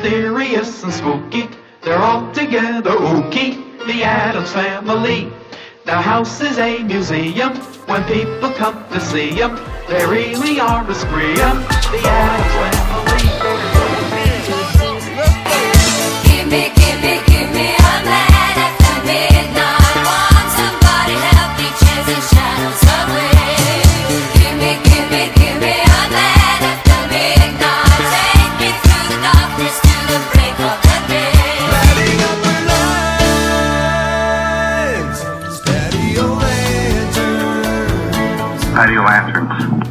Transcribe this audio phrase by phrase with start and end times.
[0.00, 1.48] Mysterious and spooky.
[1.82, 5.28] They're all together ooky, the Addams family.
[5.86, 7.56] Their house is a museum.
[7.86, 9.58] When people come to see them,
[9.88, 11.34] they really are a scream.
[11.34, 13.22] The Addams family.
[16.28, 16.87] Give me, give
[39.08, 39.88] lanterns.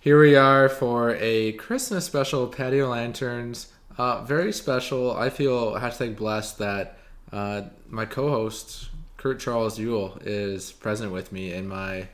[0.00, 3.72] Here we are for a Christmas special patio lanterns.
[3.96, 5.16] Uh, very special.
[5.16, 6.98] I feel hashtag blessed that
[7.32, 12.08] uh, my co-host Kurt Charles Yule is present with me in my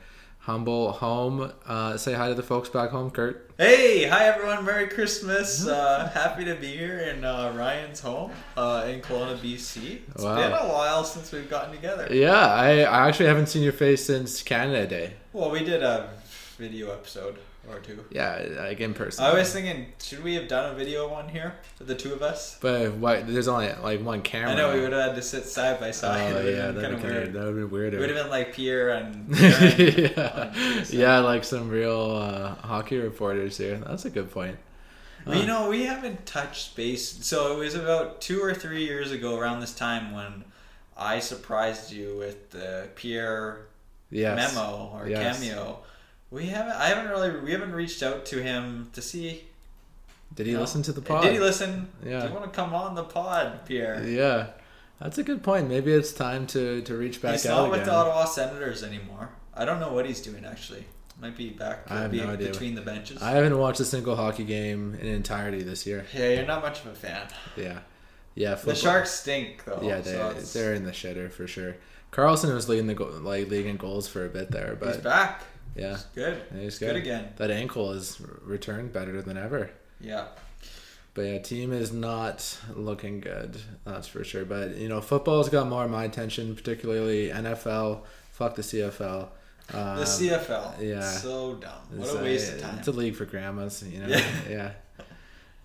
[0.45, 1.51] humble home.
[1.65, 3.49] Uh, say hi to the folks back home, Kurt.
[3.57, 5.65] Hey, hi everyone, Merry Christmas.
[5.67, 10.01] Uh, happy to be here in uh, Ryan's home uh, in Kelowna, BC.
[10.13, 10.35] It's Wow.
[10.35, 12.07] been a while since we've gotten together.
[12.11, 15.13] Yeah, I, I actually haven't seen your face since Canada Day.
[15.33, 16.09] Well, we did a
[16.57, 17.37] video episode
[17.69, 18.03] or two.
[18.11, 19.23] Yeah, like in person.
[19.25, 22.21] I was thinking, should we have done a video one here for the two of
[22.21, 22.57] us?
[22.61, 23.27] but what?
[23.27, 24.51] There's only like one camera.
[24.51, 26.33] I know we would have had to sit side by Oh side.
[26.33, 27.33] would yeah, that'd kind be of weird.
[27.33, 27.97] that would be weirder.
[27.97, 33.57] It would have been like Pierre and yeah, yeah, like some real uh, hockey reporters
[33.57, 33.77] here.
[33.77, 34.57] That's a good point.
[35.25, 37.25] Well, you know, we haven't touched base.
[37.25, 40.43] So it was about two or three years ago, around this time, when
[40.95, 43.65] I surprised you with the Pierre
[44.11, 44.53] Yes.
[44.53, 45.39] memo or Yes.
[45.39, 45.79] cameo.
[46.31, 46.73] We haven't.
[46.73, 47.39] I haven't really.
[47.39, 49.43] We haven't reached out to him to see.
[50.33, 51.23] Did he know, listen to the pod?
[51.23, 51.87] Did he listen?
[52.03, 52.21] Yeah.
[52.21, 54.03] Do you want to come on the pod, Pierre?
[54.03, 54.47] Yeah,
[54.99, 55.69] that's a good point.
[55.69, 57.71] Maybe it's time to to reach back he's out not again.
[57.71, 59.29] with the Ottawa Senators anymore.
[59.53, 60.85] I don't know what he's doing actually.
[61.21, 61.89] Might be back.
[61.89, 62.49] I have be no idea.
[62.49, 63.21] between the benches.
[63.21, 66.05] I haven't watched a single hockey game in entirety this year.
[66.13, 67.27] yeah, you're not much of a fan.
[67.55, 67.79] Yeah,
[68.33, 68.55] yeah.
[68.55, 69.79] The Sharks stink though.
[69.81, 71.77] Yeah, they so they're in the shitter for sure.
[72.11, 75.03] Karlsson was leading the go- like league in goals for a bit there, but he's
[75.03, 75.43] back.
[75.75, 76.41] Yeah, He's good.
[76.57, 77.33] he's good again.
[77.37, 79.69] That ankle is returned better than ever.
[79.99, 80.27] Yeah.
[81.13, 83.57] But yeah, team is not looking good.
[83.85, 84.43] That's for sure.
[84.45, 88.01] But you know, football's got more of my attention, particularly NFL.
[88.31, 89.29] Fuck the CFL.
[89.73, 90.81] Um, The CFL.
[90.81, 91.01] yeah.
[91.01, 91.71] So dumb.
[91.95, 92.79] What it's a waste of time.
[92.79, 93.81] It's a league for grandmas.
[93.83, 94.07] You know.
[94.07, 94.23] Yeah.
[94.49, 94.71] yeah.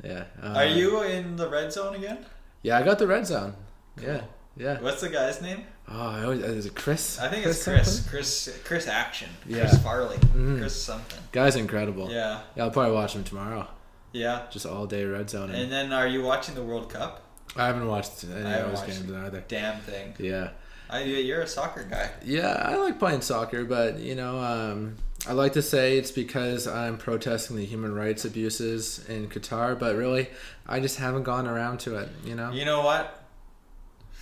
[0.03, 0.25] Yeah.
[0.42, 2.25] Uh, Are you in the red zone again?
[2.62, 3.54] Yeah, I got the red zone.
[3.97, 4.06] Cool.
[4.09, 4.21] Yeah.
[4.56, 5.64] What's the guy's name?
[5.88, 7.18] Oh, I always, is it Chris?
[7.18, 7.96] I think it's Chris.
[7.96, 8.10] something?
[8.10, 8.60] Chris.
[8.64, 9.28] Chris Action.
[9.46, 9.60] Yeah.
[9.68, 10.16] Chris Farley.
[10.18, 10.58] Mhm.
[10.58, 11.18] Chris something.
[11.32, 12.10] Guy's incredible.
[12.10, 12.40] Yeah.
[12.54, 13.66] Yeah, I'll probably watch him tomorrow.
[14.12, 14.42] Yeah.
[14.50, 15.50] Just all day red zone.
[15.50, 17.22] And then, are you watching the World Cup?
[17.56, 19.44] I haven't watched any I of haven't those games either.
[19.48, 20.14] Damn thing.
[20.18, 20.50] Yeah.
[20.88, 22.10] I, you're a soccer guy.
[22.24, 24.96] Yeah, I like playing soccer, but you know, um,
[25.28, 29.94] I like to say it's because I'm protesting the human rights abuses in Qatar, but
[29.94, 30.28] really,
[30.66, 32.08] I just haven't gone around to it.
[32.24, 32.50] You know.
[32.50, 33.19] You know what?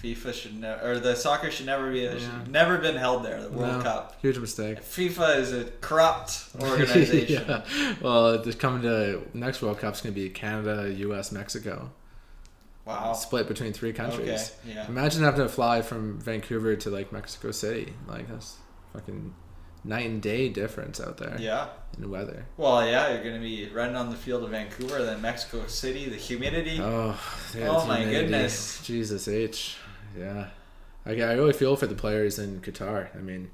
[0.03, 2.19] FIFA should never, or the soccer should never be, Yeah.
[2.19, 3.42] should never been held there.
[3.42, 4.16] The World No, Cup.
[4.22, 4.81] Huge mistake.
[4.82, 7.44] FIFA is a corrupt organization.
[7.48, 7.94] yeah.
[8.00, 11.91] Well, it's coming to next World Cup's gonna be Canada, U.S., Mexico,
[12.84, 13.12] Wow.
[13.12, 14.28] split between three countries.
[14.64, 14.75] Okay.
[14.75, 14.87] Yeah.
[14.88, 17.92] Imagine having to fly from Vancouver to like Mexico City.
[18.06, 18.56] Like that's
[18.92, 19.34] fucking
[19.84, 21.66] night and day difference out there Yeah.
[21.97, 22.47] in weather.
[22.56, 26.16] Well, yeah, you're gonna be running on the field of Vancouver, then Mexico City, the
[26.16, 26.81] humidity.
[26.81, 27.19] Oh,
[27.56, 28.22] yeah, Oh my humidity.
[28.28, 28.81] goodness.
[28.84, 29.76] Jesus H.
[30.16, 30.48] Yeah.
[31.06, 33.08] I, I really feel for the players in Qatar.
[33.16, 33.50] I mean,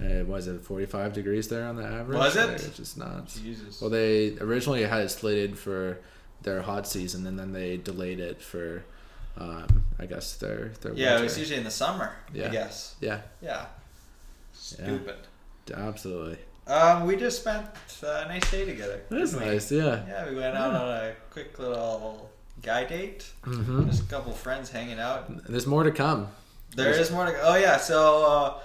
[0.00, 2.18] uh, was it 45 degrees there on the average?
[2.18, 2.50] Was it?
[2.50, 3.38] It's just nuts.
[3.40, 3.80] Jesus.
[3.80, 5.98] Well, they originally had it slated for
[6.42, 8.84] their hot season, and then they delayed it for,
[9.38, 12.12] um, I guess their their yeah, it was usually in the summer.
[12.32, 12.46] Yeah.
[12.46, 12.94] I guess.
[13.00, 13.66] yeah, Yeah.
[14.52, 15.16] Stupid.
[15.74, 16.38] absolutely.
[16.66, 17.66] Um, we just spent
[18.02, 19.00] a nice day together.
[19.10, 19.44] Didn't we?
[19.44, 19.72] nice.
[19.72, 20.04] Yeah.
[20.06, 22.30] Yeah, we went out on a quick little
[22.62, 23.30] guy date.
[23.44, 25.46] hmm Just a couple friends hanging out.
[25.48, 26.28] There's more to come.
[26.76, 27.40] There is more to go.
[27.42, 28.60] Oh yeah, so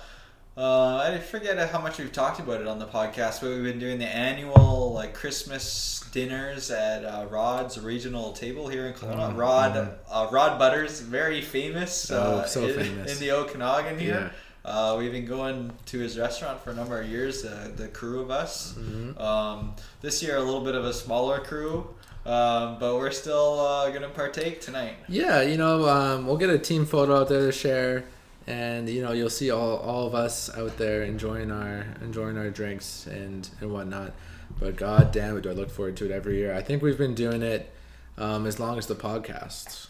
[0.57, 3.63] uh, uh, I forget how much we've talked about it on the podcast, but we've
[3.63, 9.33] been doing the annual like Christmas dinners at uh, RauDZ Regional Table here in Kelowna.
[9.33, 9.93] Mm, Rod mm.
[10.09, 13.13] uh, Rod Butters, very famous, Oh, uh, so in, famous.
[13.13, 14.31] in the Okanagan here.
[14.31, 14.71] Yeah.
[14.71, 18.19] Uh, we've been going to his restaurant for a number of years, uh, the crew
[18.21, 18.73] of us.
[18.77, 19.19] Mhm.
[19.21, 21.93] Um, this year, a little bit of a smaller crew,
[22.25, 24.95] um, but we're still uh, going to partake tonight.
[25.07, 28.05] Yeah, you know, um, we'll get a team photo out there to share,
[28.47, 32.49] and you know, you'll see all, all of us out there enjoying our enjoying our
[32.49, 34.13] drinks and and whatnot.
[34.59, 36.55] But god damn it, do I look forward to it every year.
[36.55, 37.71] I think we've been doing it
[38.17, 39.87] um, as long as the podcast,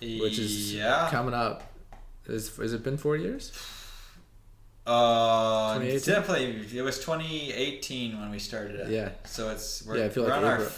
[0.00, 1.08] which is yeah.
[1.10, 1.72] coming up.
[2.26, 3.52] Is has it been four years?
[4.86, 6.66] Uh, definitely.
[6.76, 8.90] It was 2018 when we started it.
[8.90, 9.10] Yeah.
[9.24, 10.72] So it's we're, Yeah, I feel we're like on our April-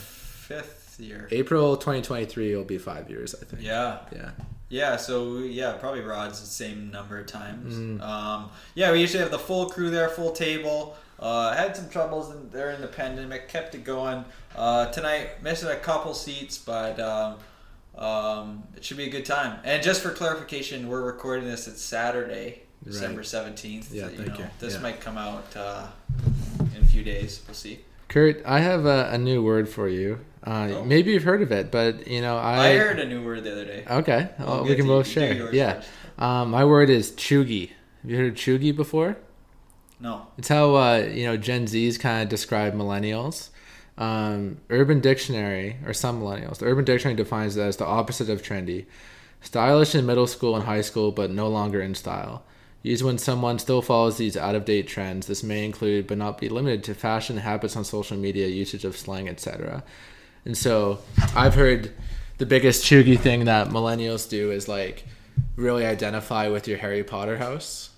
[0.52, 1.28] fifth year.
[1.30, 3.62] April 2023 will be five years, I think.
[3.62, 3.98] Yeah.
[4.14, 4.30] Yeah.
[4.68, 7.74] Yeah, so yeah, probably Rod's the same number of times.
[7.74, 8.00] Mm.
[8.00, 10.96] Um, yeah, we usually have the full crew there, full table.
[11.18, 14.24] Uh, had some troubles in, there in the pandemic, kept it going.
[14.56, 17.36] Uh, tonight, missing a couple seats, but um,
[17.96, 19.58] um, it should be a good time.
[19.62, 23.26] And just for clarification, we're recording this at Saturday, December Right.
[23.26, 23.92] seventeenth.
[23.92, 24.46] Yeah, thank you.
[24.58, 24.80] This Yeah.
[24.80, 25.86] might come out uh,
[26.74, 27.42] in a few days.
[27.46, 27.80] We'll see.
[28.08, 30.20] Kurt, I have a, a new word for you.
[30.44, 30.84] Uh, Oh.
[30.84, 32.70] Maybe you've heard of it, but you know, I.
[32.70, 33.84] I, heard a new word the other day.
[33.88, 35.54] Okay, well, we can both you share.
[35.54, 35.82] Yeah.
[36.18, 37.70] Um, my word is chuggy.
[38.02, 39.16] Have you heard of chuggy before?
[40.00, 40.26] No.
[40.36, 43.50] It's how uh, you know Gen Zs kind of describe millennials.
[43.98, 48.42] Um, Urban Dictionary, or some millennials, the Urban Dictionary defines it as the opposite of
[48.42, 48.86] trendy,
[49.42, 52.42] stylish in middle school and high school, but no longer in style.
[52.82, 55.28] Used when someone still follows these out of date trends.
[55.28, 58.96] This may include, but not be limited to, fashion habits on social media, usage of
[58.96, 59.84] slang, etc.
[60.44, 60.98] And so,
[61.36, 61.92] I've heard
[62.38, 65.04] the biggest chuggy thing that millennials do is like
[65.56, 67.90] really identify with your Harry Potter house.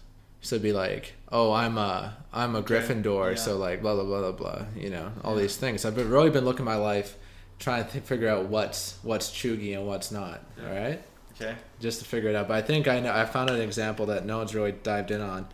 [0.42, 3.36] So be like, oh, I'm a I'm a Gryffindor, yeah.
[3.36, 4.66] so like blah blah blah blah blah.
[4.76, 5.86] You know, all these things.
[5.86, 7.16] I've been really been looking at my life,
[7.58, 10.42] trying to th- figure out what's what's chuggy and what's not.
[10.62, 11.02] All right,
[11.40, 11.54] Okay.
[11.80, 12.48] just to figure it out.
[12.48, 15.22] But I think I know I found an example that no one's really dived in
[15.22, 15.46] on.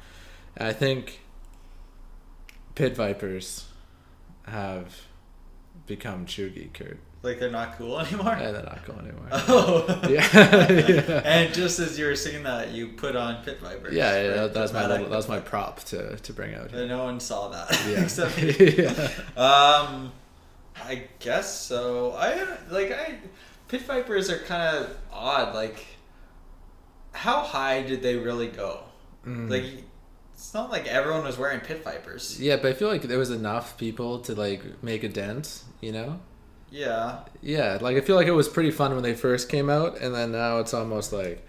[0.57, 1.21] And I think
[2.75, 3.67] pit vipers
[4.49, 5.03] have
[5.87, 6.99] become chuggy, Kurt.
[7.23, 8.37] Like they're not cool anymore.
[8.41, 9.27] Yeah, they're not cool anymore.
[9.33, 10.01] Oh.
[10.09, 10.27] Yeah.
[10.71, 11.23] Yeah.
[11.25, 13.93] And just as you were singing that, you put on Pit Vipers.
[13.95, 14.35] Yeah, yeah, right?
[14.37, 16.87] that, that's my little, that's my prop to, to bring out here.
[16.87, 18.03] no one saw that Yeah.
[18.03, 18.55] except me.
[18.85, 19.09] yeah.
[19.37, 20.13] Um,
[20.83, 22.13] I guess so.
[22.13, 23.19] I like I
[23.69, 25.55] Pit Vipers are kind of odd.
[25.55, 25.85] Like,
[27.13, 28.81] how high did they really go?
[29.27, 29.51] Mm.
[29.51, 29.85] Like,
[30.41, 32.41] it's not like everyone was wearing Pit Vipers.
[32.41, 35.93] Yeah, but I feel like there was enough people to like make a dent, you
[35.93, 36.19] know?
[36.71, 37.19] Yeah.
[37.43, 40.15] Yeah, like I feel like it was pretty fun when they first came out, and
[40.15, 41.47] then now it's almost like,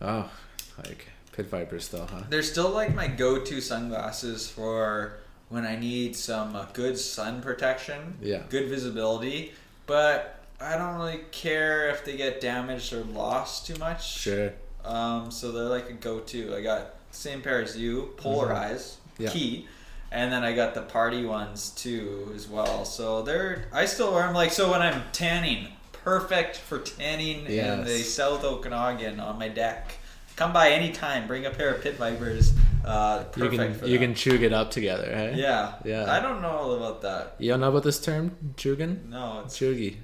[0.00, 0.30] oh,
[0.78, 2.22] like pit vipers still, huh?
[2.30, 5.18] They're still like my go-to sunglasses for
[5.50, 8.42] when I need some uh, good sun protection, Yeah.
[8.48, 9.52] good visibility,
[9.86, 14.16] but I don't really care if they get damaged or lost too much.
[14.16, 14.54] Sure.
[14.82, 16.56] Um, so they're like a go-to.
[16.56, 19.22] I got same pair as you, polarized, Mm-hmm.
[19.22, 19.30] Yeah.
[19.30, 19.68] key,
[20.10, 22.84] and then I got the party ones too as well.
[22.84, 27.84] So they're I still wear them like so when I'm tanning, perfect for tanning in
[27.84, 28.08] the Yes.
[28.08, 29.94] South Okanagan on my deck.
[30.36, 31.28] Come by anytime.
[31.28, 32.52] Bring a pair of Pit Vipers.
[32.84, 35.34] Uh, You perfect can you can chug it up together, hey?
[35.36, 35.74] Yeah.
[35.84, 36.12] Yeah.
[36.12, 37.36] I don't know all about that.
[37.38, 39.06] You don't know about this term, chugging?
[39.10, 39.98] No, it's Chuggy.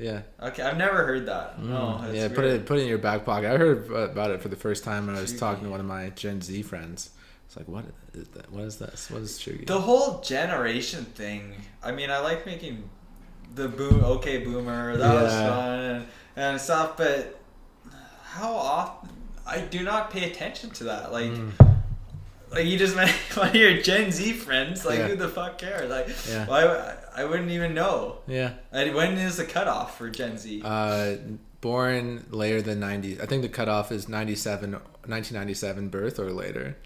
[0.00, 0.22] Yeah.
[0.42, 0.62] okay.
[0.62, 1.62] I've never heard that.
[1.62, 2.08] No, Mm.
[2.08, 3.52] it's yeah, put it put it in your back pocket.
[3.52, 5.38] I heard about it for the first time when I was Chuggy.
[5.38, 7.10] talking to one of my Gen Z friends.
[7.46, 8.50] It's like, what is that?
[8.52, 9.10] What is this?
[9.10, 9.66] What is chuggy?
[9.66, 11.54] The whole generation thing.
[11.82, 12.88] I mean, I like making
[13.56, 14.04] the boom.
[14.04, 14.96] Okay, boomer.
[14.96, 16.06] That was fun and,
[16.36, 16.96] and stuff.
[16.96, 17.40] But
[18.22, 19.10] how often?
[19.46, 21.12] I do not pay attention to that.
[21.12, 21.50] Like, Mm.
[22.52, 24.84] like you just met one of your Gen Z friends.
[24.86, 25.08] Like, Yeah.
[25.08, 25.90] who the fuck cares?
[25.90, 26.46] Like, Yeah.
[26.46, 26.94] why?
[27.20, 28.18] I wouldn't even know.
[28.26, 28.54] Yeah.
[28.72, 30.62] And when is the cutoff for Gen Z?
[30.64, 31.16] Uh,
[31.60, 33.20] born later than 90.
[33.20, 36.76] I think the cutoff is 97, 1997 birth or later.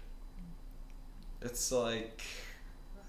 [1.41, 2.21] it's like.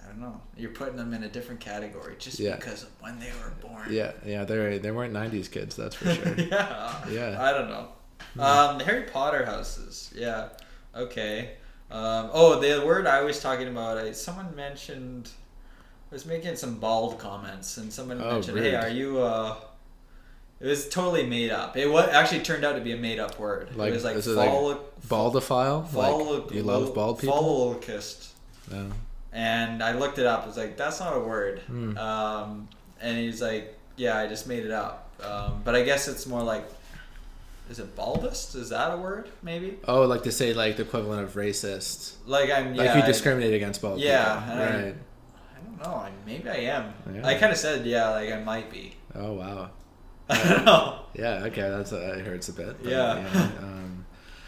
[0.05, 0.41] I don't know.
[0.57, 2.55] You're putting them in a different category just Yeah.
[2.55, 3.89] because of when they were born.
[3.93, 6.35] Yeah, yeah, they they weren't 90s kids, that's for sure.
[6.39, 6.95] yeah.
[7.11, 7.37] Yeah.
[7.43, 7.89] I don't know.
[8.41, 10.13] Um, Harry Potter houses.
[10.15, 10.51] Yeah.
[10.95, 11.55] Okay.
[11.91, 13.99] Um, oh, the word I was talking about.
[13.99, 15.31] I, someone mentioned.
[16.11, 19.57] I was making some bald comments, and someone Oh, mentioned, "Hey, are you?" Uh,
[20.61, 21.77] it was totally made up.
[21.77, 23.75] It was actually turned out to be a made up word.
[23.77, 24.51] Like, it was like is it like
[25.09, 25.87] Baldophile?
[25.89, 27.37] follow, Like, you love bald people?
[27.81, 28.29] Follicist.
[28.71, 28.91] No.
[29.33, 30.45] And I looked it up.
[30.45, 31.61] I was like, that's not a word.
[31.67, 31.99] Hmm.
[31.99, 32.69] Um,
[33.03, 35.11] and he's like, yeah, I just made it up.
[35.23, 36.65] Um, but I guess it's more like,
[37.69, 38.55] is it baldest?
[38.55, 39.29] Is that a word?
[39.43, 39.77] Maybe.
[39.87, 42.15] Oh, like to say like the equivalent of racist.
[42.27, 42.75] Like I'm.
[42.75, 42.85] Yeah.
[42.85, 44.57] Like you I- discriminate against bald Yeah, people.
[44.59, 44.95] Right.
[44.95, 44.95] I
[45.79, 45.97] don't know.
[45.99, 46.93] I, maybe I am.
[47.13, 47.27] Yeah.
[47.27, 48.95] I kind of said yeah, like I might be.
[49.15, 49.71] Oh wow.
[50.29, 50.99] I don't know.
[51.15, 51.45] Yeah.
[51.45, 51.63] Okay.
[51.63, 52.83] That's uh, it hurts a bit.
[52.83, 53.27] but, Yeah.
[53.61, 54.05] um,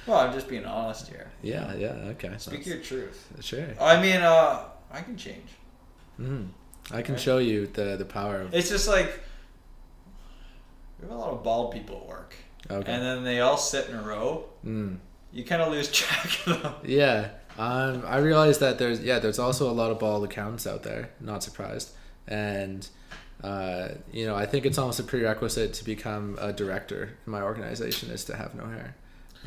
[0.06, 1.30] Well, I'm just being honest here.
[1.42, 1.75] yeah.
[1.75, 2.12] Yeah.
[2.12, 2.32] Okay.
[2.38, 3.28] Speak your truth.
[3.40, 3.66] Sure.
[3.80, 5.50] I mean, uh, I can change.
[6.20, 6.49] Mm.
[6.90, 7.20] I can Right.
[7.23, 8.54] show you the the power of.
[8.54, 9.20] It's just like
[10.99, 12.35] we have a lot of bald people at work,
[12.70, 12.90] Okay.
[12.92, 14.47] and then they all sit in a row.
[14.64, 14.99] Mm.
[15.32, 16.75] You kind of lose track of them.
[16.85, 17.28] Yeah.
[17.58, 21.10] Um, I realized that there's yeah there's also a lot of bald accountants out there.
[21.20, 21.90] Not surprised.
[22.26, 22.88] And
[23.42, 27.42] uh, you know I think it's almost a prerequisite to become a director in my
[27.42, 28.94] organization is to have no hair.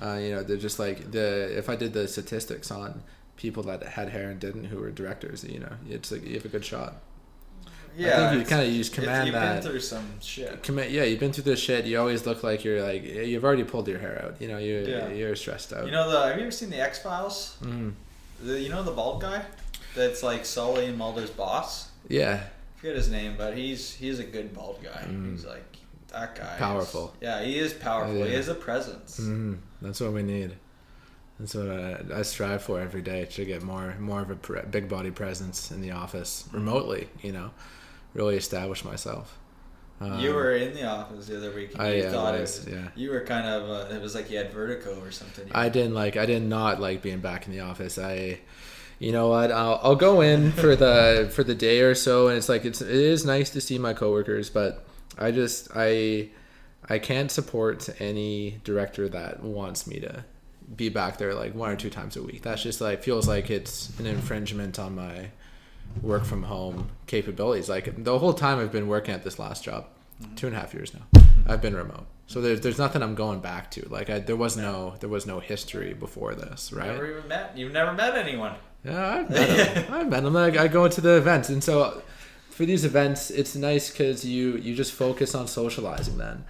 [0.01, 3.01] Uh, you know they're just like the if I did the statistics on
[3.37, 5.43] people that had hair and didn't who were directors.
[5.43, 6.95] You know, it's like you have a good shot.
[7.98, 9.62] Yeah, I think you kinda use it's- command you've that.
[9.62, 10.63] been through some shit.
[10.63, 11.86] Commit, yeah, you've been through this shit.
[11.86, 14.41] You always look like you're like you've already pulled your hair out.
[14.41, 15.10] You know, you Yeah.
[15.10, 15.86] you're stressed out.
[15.86, 16.27] You know the?
[16.27, 17.57] Have you ever seen the X Files?
[17.63, 17.93] Mm.
[18.43, 19.43] The, you know the bald guy
[19.95, 21.89] that's like Scully and Mulder's boss.
[22.07, 25.05] Yeah, I forget his name, but he's he's a good bald guy.
[25.31, 25.63] He's like
[26.13, 26.43] that guy.
[26.43, 26.57] is- Mm.
[26.57, 27.13] Powerful.
[27.21, 28.15] yeah, he is powerful.
[28.24, 28.38] He Yeah.
[28.38, 29.17] has a presence.
[29.17, 30.51] hmm That's what we need.
[31.39, 34.62] That's what I, I strive for every day to get more more of a pre-
[34.69, 37.10] big body presence in the office remotely.
[37.21, 37.51] You know,
[38.13, 39.37] really establish myself.
[39.99, 41.73] Um, you were in the office the other week.
[41.73, 42.87] And I- you yeah, thought was, it was, yeah.
[42.95, 43.69] You were kind of.
[43.69, 45.47] Uh, it was like you had vertigo or something.
[45.53, 46.17] I didn't like.
[46.17, 47.99] I did not like being back in the office.
[47.99, 48.39] I,
[48.97, 49.51] you know what?
[49.51, 52.81] I'll, I'll go in for the for the day or so, and it's like it's
[52.81, 54.85] it is nice to see my coworkers, but
[55.19, 56.29] I just I
[56.89, 60.25] I can't support any director that wants me to
[60.75, 62.41] be back there like one or two times a week.
[62.41, 65.27] That's just like feels like it's an infringement on my
[66.01, 67.69] work from home capabilities.
[67.69, 69.88] Like the whole time I've been working at this last job,
[70.21, 70.36] mm-hmm.
[70.36, 71.51] two and a half years now, mm-hmm.
[71.51, 72.05] I've been remote.
[72.27, 73.88] So there's there's nothing I'm going back to.
[73.89, 76.88] Like I, there was no there was no history before this, right?
[76.88, 77.57] Never even met.
[77.57, 78.55] You've never met anyone.
[78.86, 79.93] Yeah, I've met them.
[79.93, 80.33] I've met him.
[80.33, 82.01] Like I go to the events, and so
[82.50, 86.45] for these events, it's nice because you you just focus on socializing then.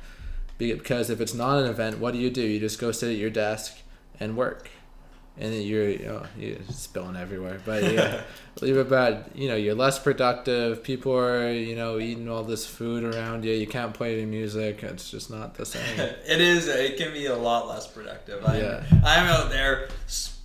[0.58, 2.42] Because if it's not an event, what do you do?
[2.42, 3.78] You just go sit at your desk
[4.20, 4.70] and work,
[5.42, 7.60] and then you're you know, you're spilling everywhere.
[7.66, 8.22] But yeah,
[8.62, 9.26] leave it bad.
[9.34, 10.84] You know, you're less productive.
[10.84, 13.54] People are you know eating all this food around you.
[13.54, 14.84] You can't play any music.
[14.84, 16.00] It's just not the same.
[16.00, 16.68] it is.
[16.68, 18.46] It can be a lot less productive.
[18.46, 18.84] I'm, Yeah.
[19.04, 19.90] I'm out there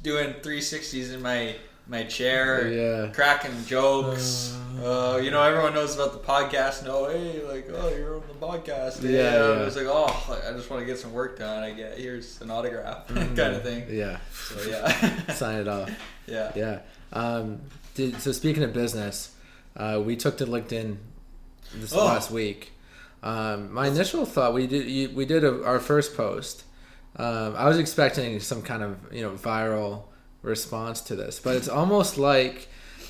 [0.03, 1.57] doing 360s in my
[1.89, 3.13] my chair, Yeah.
[3.13, 4.57] cracking jokes.
[4.83, 6.85] Uh, you know, everyone knows about the podcast.
[6.85, 9.03] No, hey, like, oh, you're on the podcast.
[9.03, 9.67] Yeah, Yeah, yeah.
[9.67, 11.63] It's like, oh, like, I just want to get some work done.
[11.63, 13.87] I get here's an autograph, kind of thing.
[13.91, 15.91] Yeah, So yeah, sign it off.
[16.27, 16.53] yeah.
[16.55, 16.81] Yeah.
[17.13, 17.61] Um,
[17.95, 19.35] did, so speaking of business,
[19.77, 20.97] uh, we took to LinkedIn
[21.75, 22.05] this Oh.
[22.05, 22.73] last week.
[23.23, 26.65] Um, my initial thought we did you- we did a, our first post.
[27.17, 30.03] Um, I was expecting some kind of you know viral
[30.47, 32.69] response to this, but it's almost like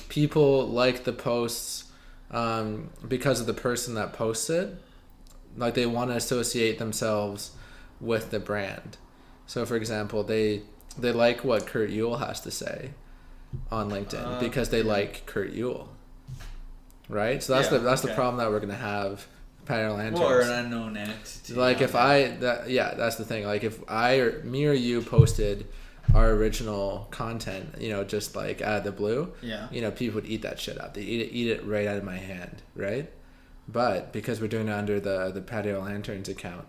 [0.09, 1.85] people like the posts
[2.31, 4.75] um, because of the person that posts it.
[5.55, 7.51] Like they want to associate themselves
[7.99, 8.97] with the brand.
[9.47, 10.63] So, for example, they
[10.97, 12.91] they like what Kurt Yule has to say
[13.71, 15.89] on LinkedIn Uh, because they like Kurt Yule,
[17.09, 17.41] right?
[17.41, 19.25] So that's Yeah, the that's the problem that we're gonna have.
[19.65, 20.19] Patio lanterns.
[20.21, 21.53] Or an unknown entity.
[21.53, 23.45] like if I that yeah that's the thing.
[23.45, 25.67] Like if I or me or you posted
[26.13, 29.67] our original content, you know, just like out of the blue, Yeah.
[29.71, 30.93] you know, people would eat that shit up.
[30.93, 33.11] They eat it, eat it right out of my hand, right?
[33.67, 36.65] But because we're doing it under the the patio lanterns account,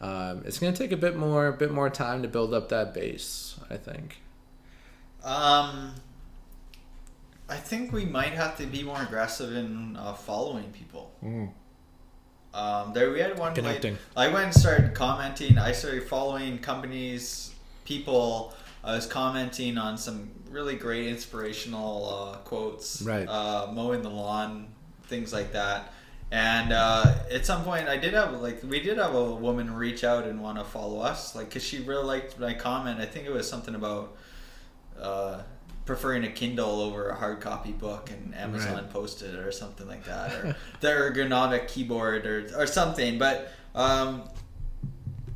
[0.00, 2.92] um, it's gonna take a bit more, a bit more time to build up that
[2.92, 3.58] base.
[3.70, 4.20] I think.
[5.24, 5.94] Um,
[7.48, 11.12] I think we might have to be more aggressive in uh, following people.
[12.54, 13.96] Um, there we had one Connecting.
[14.14, 15.56] Like, I went and started commenting.
[15.58, 18.52] I started following companies, people.
[18.84, 23.02] I was commenting on some really great inspirational uh, quotes.
[23.02, 23.26] Right.
[23.28, 24.68] Uh, mowing the lawn,
[25.04, 25.92] things like that.
[26.30, 30.02] And uh, at some point, I did have like we did have a woman reach
[30.02, 33.00] out and want to follow us, like because she really liked my comment.
[33.00, 34.16] I think it was something about
[34.98, 35.42] uh,
[35.84, 38.90] preferring a Kindle over a hard copy book, and Amazon Right.
[38.90, 43.18] posted it or something like that, or the ergonomic keyboard or or something.
[43.18, 44.22] But um,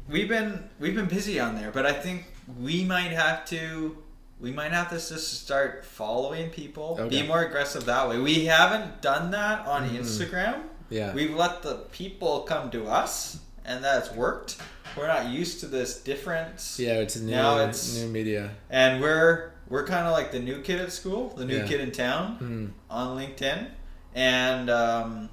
[0.08, 2.24] we've been we've been busy on there, but I think
[2.60, 3.98] we might have to
[4.38, 7.22] we might have to just start following people, Okay.
[7.22, 8.18] be more aggressive that way.
[8.18, 10.00] We haven't done that on Mhm.
[10.00, 10.62] Instagram.
[10.90, 11.14] Yeah.
[11.14, 14.56] We've let the people come to us, and that's worked.
[14.94, 16.78] We're not used to this difference.
[16.78, 18.50] yeah, it's new Now it's- new media.
[18.70, 21.66] And we're we're kind of like the new kid at school, the new Yeah.
[21.66, 22.94] kid in town Mm.
[22.94, 23.68] on LinkedIn,
[24.14, 25.28] and um,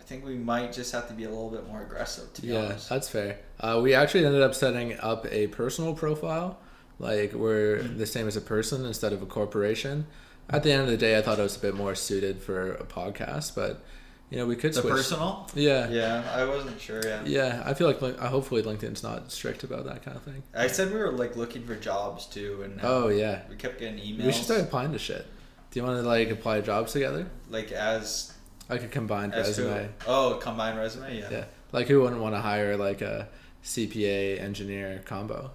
[0.00, 2.32] I think we might just have to be a little bit more aggressive.
[2.34, 2.88] To be Yeah, honest.
[2.88, 3.38] that's fair.
[3.64, 6.58] Uh, we actually ended up setting up a personal profile,
[6.98, 10.06] like we're the same as a person instead of a corporation.
[10.50, 12.72] At the end of the day, I thought it was a bit more suited for
[12.74, 13.82] a podcast, but
[14.30, 14.92] you know, we could The switch.
[14.92, 15.48] personal.
[15.54, 17.00] Yeah, Yeah, I wasn't sure.
[17.02, 17.22] Yeah.
[17.24, 17.62] yeah.
[17.64, 20.42] I feel like Lin- uh, hopefully LinkedIn's not strict about that kind of thing.
[20.54, 23.78] I said we were like looking for jobs too, and uh, Oh yeah, we kept
[23.80, 24.26] getting emails.
[24.26, 25.24] we should start applying to shit.
[25.70, 27.26] Do you want to like apply jobs together?
[27.48, 28.34] like as
[28.68, 29.64] Like a combined as who?
[29.68, 29.88] resume.
[30.06, 31.18] Oh, combined resume.
[31.18, 31.28] Yeah.
[31.30, 33.28] Yeah, like who wouldn't want to hire like a
[33.64, 35.50] CPA engineer combo?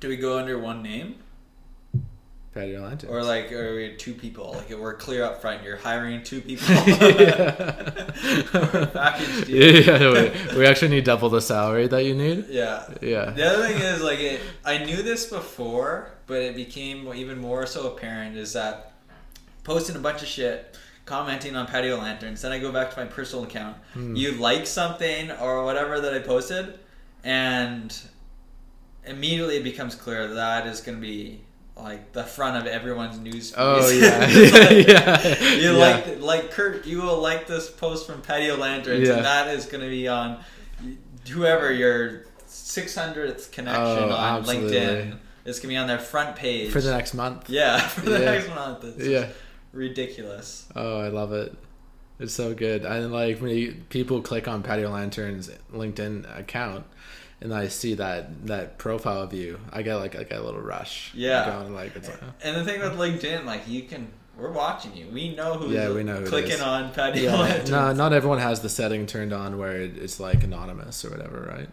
[0.00, 1.16] Do we go under one name?
[2.52, 3.12] Patio lanterns.
[3.12, 4.54] Or like, or we two people.
[4.54, 5.62] Like, we're clear up front.
[5.62, 6.66] You're hiring two people.
[8.92, 9.84] Package deal.
[9.84, 10.10] yeah,
[10.52, 12.46] we, we actually need double the salary that you need.
[12.48, 12.92] Yeah.
[13.00, 13.30] Yeah.
[13.30, 17.66] The other thing is like it, I knew this before, but it became even more
[17.66, 18.94] so apparent is that
[19.62, 23.06] posting a bunch of shit, commenting on patio lanterns, then I go back to my
[23.06, 23.76] personal account.
[23.92, 24.16] Hmm.
[24.16, 26.80] You like something or whatever that I posted,
[27.24, 27.96] and
[29.06, 31.40] immediately it becomes clear that, that is going to be
[31.76, 33.50] like the front of everyone's news.
[33.50, 33.56] Feed.
[33.58, 35.54] Oh yeah, yeah, like- yeah.
[35.54, 35.78] You yeah.
[35.78, 39.16] like like Kurt, you will like this post from Patio Lanterns, Yeah.
[39.16, 40.40] and that is going to be on
[41.28, 44.76] whoever your 600th connection Oh, on absolutely.
[44.76, 45.16] LinkedIn.
[45.46, 47.48] It's going to be on their front page for the next month.
[47.48, 48.30] Yeah, for the Yeah.
[48.32, 48.84] next month.
[48.84, 49.28] It's Yeah.
[49.72, 50.66] ridiculous.
[50.76, 51.54] Oh, I love it.
[52.18, 52.84] It's so good.
[52.84, 56.84] And like when you, people click on Patio Lanterns LinkedIn account,
[57.40, 61.12] and I see that that profile view, I get like I get a little rush.
[61.14, 61.50] Yeah.
[61.50, 62.32] Going like it's like, oh.
[62.42, 65.08] And the thing with LinkedIn, like you can, we're watching you.
[65.08, 67.64] We know who's Yeah, we know who clicking on Patio yeah.
[67.68, 71.52] No, not everyone has the setting turned on where it, it's like anonymous or whatever,
[71.54, 71.68] right?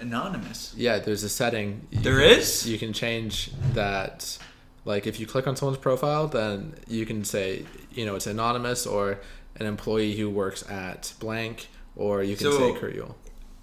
[0.00, 0.74] Anonymous.
[0.76, 1.86] Yeah, there's a setting.
[1.90, 2.68] you There can- is?
[2.68, 4.38] You can change that.
[4.84, 8.86] Like if you click on someone's profile, then you can say, you know, it's anonymous
[8.86, 9.18] or
[9.56, 13.16] an employee who works at blank, or you can So- say Kurt Yule.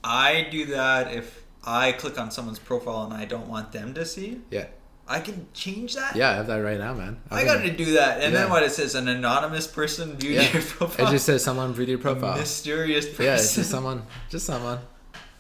[0.06, 4.06] I do that if I click on someone's profile and I don't want them to
[4.06, 4.42] see.
[4.52, 4.68] Yeah.
[5.08, 6.16] I can change that.
[6.16, 7.18] Yeah, I have that right now, man.
[7.32, 8.22] I think- got to do that.
[8.22, 8.42] And Yeah.
[8.42, 10.52] then what it says, an anonymous person viewed Yeah.
[10.54, 11.08] your profile.
[11.08, 12.38] It just says someone viewed your A profile.
[12.38, 13.26] mysterious person.
[13.26, 14.04] Yeah, it's just someone.
[14.30, 14.80] Just someone.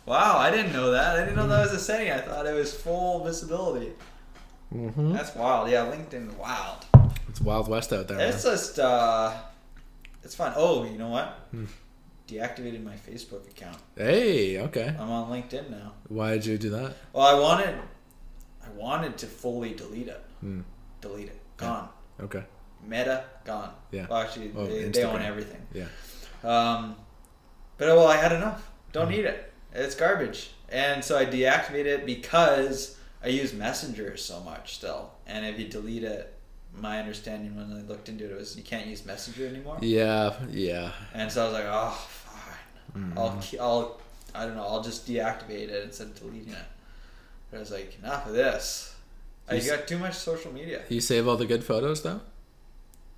[0.05, 1.15] Wow, I didn't know that.
[1.15, 2.12] I didn't know that was a setting.
[2.12, 3.93] I thought it was full visibility.
[4.74, 5.13] Mm-hmm.
[5.13, 5.69] That's wild.
[5.69, 6.86] Yeah, LinkedIn, wild.
[7.29, 8.19] It's Wild West out there.
[8.19, 8.53] It's Man.
[8.53, 9.31] just, uh,
[10.24, 10.53] it's fun.
[10.55, 11.27] Oh, you know what?
[11.51, 11.65] Hmm.
[12.27, 13.77] Deactivated my Facebook account.
[13.96, 14.96] Hey, okay.
[15.00, 15.94] I'm on LinkedIn now.
[16.08, 16.96] Why did you do that?
[17.13, 17.75] Well, I wanted,
[18.65, 20.24] I wanted to fully delete it.
[20.39, 20.62] Hmm.
[21.01, 21.39] Delete it.
[21.58, 21.89] Gone.
[22.20, 22.44] Okay.
[22.88, 23.72] Meta, gone.
[23.91, 24.08] Yeah.
[24.10, 25.62] Well, actually, Oh, they, they own everything.
[25.74, 25.86] Yeah.
[26.44, 26.96] Um,
[27.77, 28.71] but well, I had enough.
[28.91, 29.12] Don't Hmm.
[29.12, 29.54] need it.
[29.73, 30.52] It's garbage.
[30.69, 35.12] And so I deactivated it because I use Messenger so much still.
[35.28, 36.34] And if you delete it,
[36.80, 39.78] my understanding when I looked into it was you can't use Messenger anymore.
[39.82, 40.34] Yeah.
[40.50, 40.92] Yeah.
[41.14, 43.04] And so I was like, oh, fine.
[43.14, 43.18] Mm.
[43.18, 44.02] I'll, I'll,
[44.34, 46.58] I don't know, I'll just deactivate it instead of deleting it.
[47.52, 48.96] But I was like, enough of this.
[49.50, 50.82] I You s- got too much social media.
[50.90, 52.22] You save all the good photos though.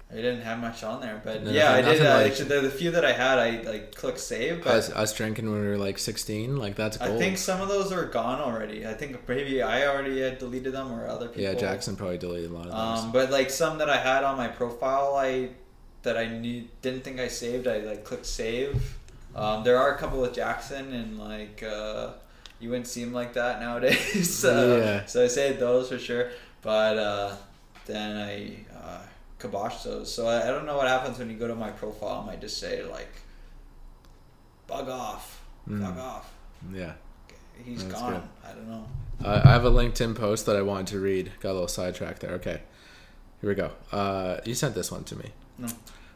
[0.10, 2.02] I didn't have much on there, but No, yeah, I did.
[2.02, 4.90] Uh, like- actually, the, the few that I had, I like click save, but Us,
[4.90, 8.06] us drinking when we were like 16, like that's I think some of those are
[8.06, 8.88] gone already.
[8.88, 11.42] I think maybe I already had deleted them or other people.
[11.44, 13.04] yeah, Jackson probably deleted a lot of those.
[13.06, 15.50] Um, but like some that I had on my profile, I
[16.04, 17.68] that I need didn't think I saved.
[17.68, 18.98] I like clicked save.
[19.36, 22.12] Um, there are a couple with Jackson and like uh,
[22.62, 24.34] you wouldn't see him like that nowadays.
[24.34, 25.06] so, Yeah.
[25.06, 26.30] so I saved those for sure.
[26.62, 27.36] But uh,
[27.86, 28.52] then I
[29.40, 30.14] kiboshed those.
[30.14, 32.22] So I, I don't know what happens when you go to my profile.
[32.24, 33.10] I might just say like,
[34.68, 35.82] bug off, Mm.
[35.82, 36.34] bug off.
[36.74, 36.94] yeah.
[37.66, 38.14] He's That's gone.
[38.14, 38.22] good.
[38.50, 38.86] I don't know.
[39.24, 41.32] Uh, I have a LinkedIn post that I wanted to read.
[41.40, 42.32] Got a little sidetracked there.
[42.34, 42.62] Okay.
[43.42, 43.72] Here we go.
[43.92, 45.32] Uh, you sent this one to me.
[45.58, 45.68] No.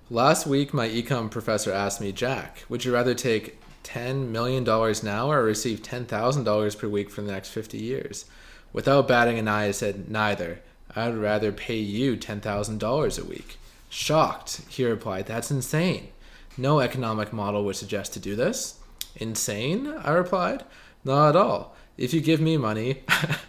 [0.10, 5.32] Last week, my econ professor asked me, Jack, would you rather take $10 million now
[5.32, 8.26] or receive $10,000 per week for the next 50 years?
[8.72, 10.62] Without batting an eye, I said, neither.
[10.96, 13.58] I'd rather pay you $10,000 a week.
[13.90, 16.10] Shocked, he replied, that's insane.
[16.58, 18.80] No economic model would suggest to do this.
[19.16, 19.88] Insane?
[19.88, 20.64] I replied.
[21.04, 21.76] Not at all.
[21.98, 23.04] If you give me money,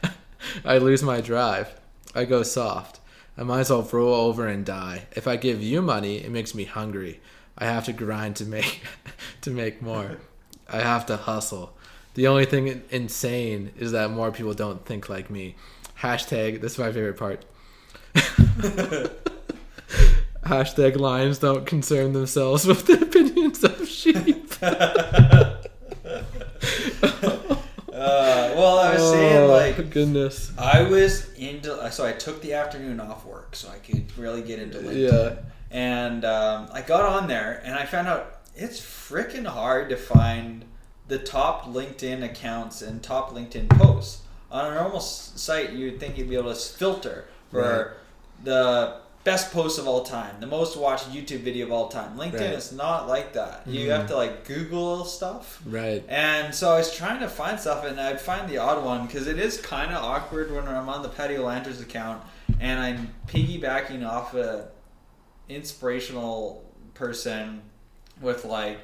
[0.65, 1.79] I lose my drive.
[2.15, 3.01] I go soft.
[3.37, 5.07] I might as well roll over and die.
[5.13, 7.21] If I give you money, it makes me hungry.
[7.57, 8.83] I have to grind to make
[9.43, 10.19] to make more.
[10.69, 11.77] I have to hustle.
[12.15, 15.57] The only thing insane is that more people don't think like me.
[16.03, 17.45] Hashtag this is my favorite part.
[20.45, 24.53] Hashtag lions don't concern themselves with the opinions of sheep.
[27.95, 30.51] Uh, well, I was saying like Oh, goodness.
[30.59, 34.59] I was into so I took the afternoon off work so I could really get
[34.59, 35.13] into LinkedIn.
[35.13, 35.35] Yeah.
[35.71, 40.65] And um, I got on there and I found out it's freaking hard to find
[41.07, 44.23] the top LinkedIn accounts and top LinkedIn posts.
[44.53, 47.87] On a normal site, you'd think you'd be able to filter for Right.
[48.45, 52.19] the best posts of all time, the most watched YouTube video of all time.
[52.19, 52.53] LinkedIn Right.
[52.53, 53.63] is not like that.
[53.67, 53.97] You Mhm.
[53.97, 55.63] have to like Google stuff.
[55.65, 56.05] Right.
[56.09, 59.27] And so I was trying to find stuff, and I'd find the odd one because
[59.27, 62.23] it is kind of awkward when I'm on the Patio Lanterns account
[62.61, 64.67] and I'm piggybacking off a
[65.49, 67.63] inspirational person
[68.21, 68.81] with like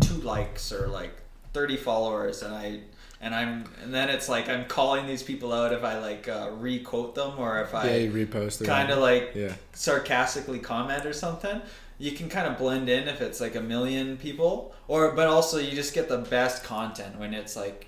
[0.00, 1.14] two likes or like
[1.54, 2.80] 30 followers, and I
[3.20, 6.50] and I'm and then it's like I'm calling these people out if I like uh,
[6.58, 9.54] re-quote them or if I yeah, repost kind of like Yeah.
[9.72, 11.60] sarcastically comment or something.
[11.98, 15.58] You can kind of blend in if it's like a million people or but also
[15.58, 17.86] you just get the best content when it's like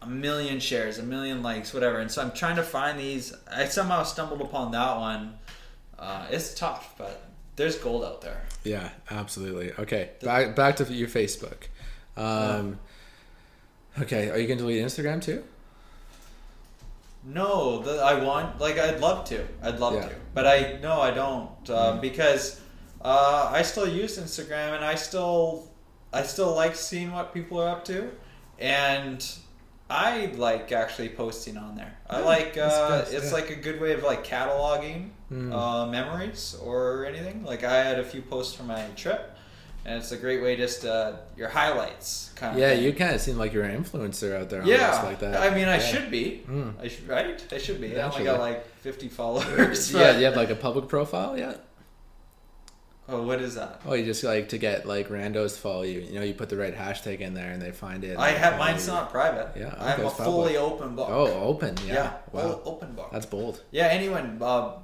[0.00, 1.98] a million shares a million likes whatever.
[1.98, 3.34] And so i'm trying to find these.
[3.52, 5.34] I somehow stumbled upon that one.
[5.98, 8.40] Uh, it's tough but there's gold out there.
[8.64, 9.72] Yeah, absolutely.
[9.78, 11.64] Okay, back back to your Facebook.
[12.16, 12.78] Um,
[14.00, 15.42] okay, are you gonna delete Instagram too?
[17.24, 19.46] No, the, I want like I'd love to.
[19.62, 20.08] I'd love Yeah.
[20.08, 22.60] to, but I no, I don't uh, because
[23.04, 25.68] uh, I still use Instagram and I still
[26.12, 28.10] I still like seeing what people are up to,
[28.58, 29.26] and
[29.90, 31.94] I like actually posting on there.
[32.08, 33.32] I like uh, it's yeah.
[33.32, 35.54] like a good way of like cataloging Mm.
[35.54, 37.44] uh, memories or anything.
[37.44, 39.36] Like I had a few posts from my trip.
[39.86, 42.60] And it's a great way just uh, your highlights kind of.
[42.60, 42.84] Yeah, thing.
[42.84, 44.62] you kind of seem like you're an influencer out there.
[44.64, 45.40] Yeah, like that.
[45.40, 45.78] I mean, I Yeah.
[45.80, 46.42] should be.
[46.48, 46.74] Mm.
[46.82, 47.42] I should, right?
[47.52, 47.98] I should be.
[47.98, 49.92] I only got like 50 followers.
[49.94, 51.64] Yeah, you have like a public profile yet?
[53.08, 53.80] Oh, what is that?
[53.86, 56.00] Oh, you just like to get like randos to follow you.
[56.00, 58.16] You know, you put the right hashtag in there and they find it.
[58.18, 58.92] I have mine's you.
[58.92, 59.48] not private.
[59.58, 60.72] Yeah, I'm a it's fully public.
[60.72, 61.08] open book.
[61.10, 61.74] Oh, open.
[61.86, 61.94] Yeah.
[61.94, 62.60] yeah, Wow.
[62.64, 63.08] open book.
[63.10, 63.64] That's bold.
[63.72, 64.82] yeah, anyone, Bob.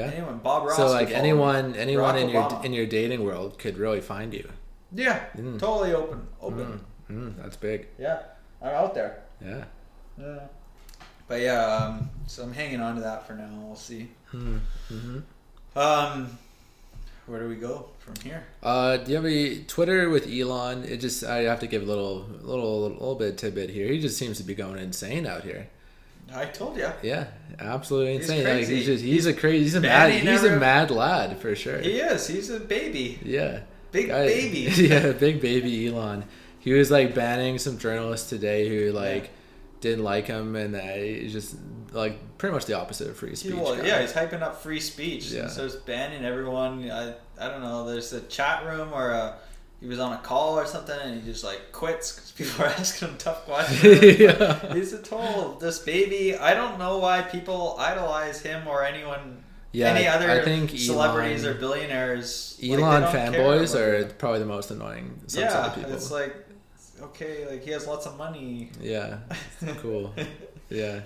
[0.00, 0.10] Yeah.
[0.12, 0.76] Anyone, Bob Ross.
[0.76, 2.64] so like anyone, anyone Barack in your Obama.
[2.64, 4.48] in your dating world could really find you.
[4.92, 5.58] Yeah, Mm.
[5.58, 6.26] totally open.
[6.42, 6.80] Open.
[7.10, 7.86] Mm, that's big.
[7.98, 8.18] Yeah,
[8.62, 9.22] I'm out there.
[9.44, 9.64] Yeah.
[10.18, 10.38] Yeah.
[11.28, 13.48] But yeah, um, so I'm hanging on to that for now.
[13.66, 14.08] We'll see.
[14.32, 15.18] Mm-hmm.
[15.76, 16.38] Um,
[17.26, 18.42] where do we go from here?
[18.62, 20.82] Uh, do you have any Twitter with Elon?
[20.84, 23.86] It just I have to give a little, little, little bit of tidbit here.
[23.86, 25.68] He just seems to be going insane out here.
[26.34, 26.88] I told you.
[27.02, 27.26] Yeah,
[27.58, 28.44] absolutely He's insane.
[28.44, 31.78] Like, he's just he's a crazy he's a mad he's a mad lad for sure.
[31.78, 32.26] He is.
[32.26, 33.18] He's a baby.
[33.24, 33.60] Yeah,
[33.92, 34.58] Big Guy- baby.
[34.88, 36.24] yeah, big baby Elon.
[36.60, 39.28] He was like banning some journalists today who like Yeah.
[39.80, 41.56] didn't like him, and he's just
[41.92, 43.54] like pretty much the opposite of free speech.
[43.54, 43.82] guy.
[43.84, 45.30] yeah, he's hyping up free speech.
[45.32, 45.42] Yeah.
[45.42, 46.88] And starts banning everyone.
[46.90, 47.86] I, I don't know.
[47.90, 49.36] There's a chat room or a,
[49.80, 52.68] he was on a call or something and he just like quits because people are
[52.68, 54.02] asking him tough questions.
[54.20, 54.74] Yeah.
[54.74, 56.36] He's a total this baby.
[56.36, 59.42] I don't know why people idolize him or anyone.
[59.72, 62.58] Yeah, any other I think celebrities Elon- or billionaires.
[62.62, 65.20] Elon don't fanboys are probably the most annoying.
[65.28, 65.92] Some yeah, of people.
[65.92, 66.34] it's like
[67.00, 68.70] okay, like he has lots of money.
[68.80, 69.18] Yeah,
[69.78, 70.12] cool.
[70.72, 71.00] Yeah,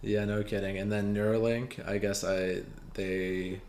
[0.00, 0.78] yeah, no kidding.
[0.78, 2.62] And then Neuralink, I guess I
[2.94, 3.60] they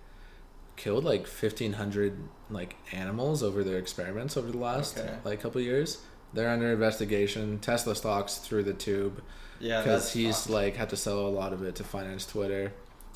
[0.84, 2.18] killed like fifteen hundred
[2.50, 5.16] like animals over their experiments over the last Okay.
[5.24, 6.00] like couple years.
[6.34, 7.60] They're under investigation.
[7.60, 9.22] Tesla stocks through the tube
[9.60, 12.74] Yeah, because he's like had to sell a lot of it to finance Twitter.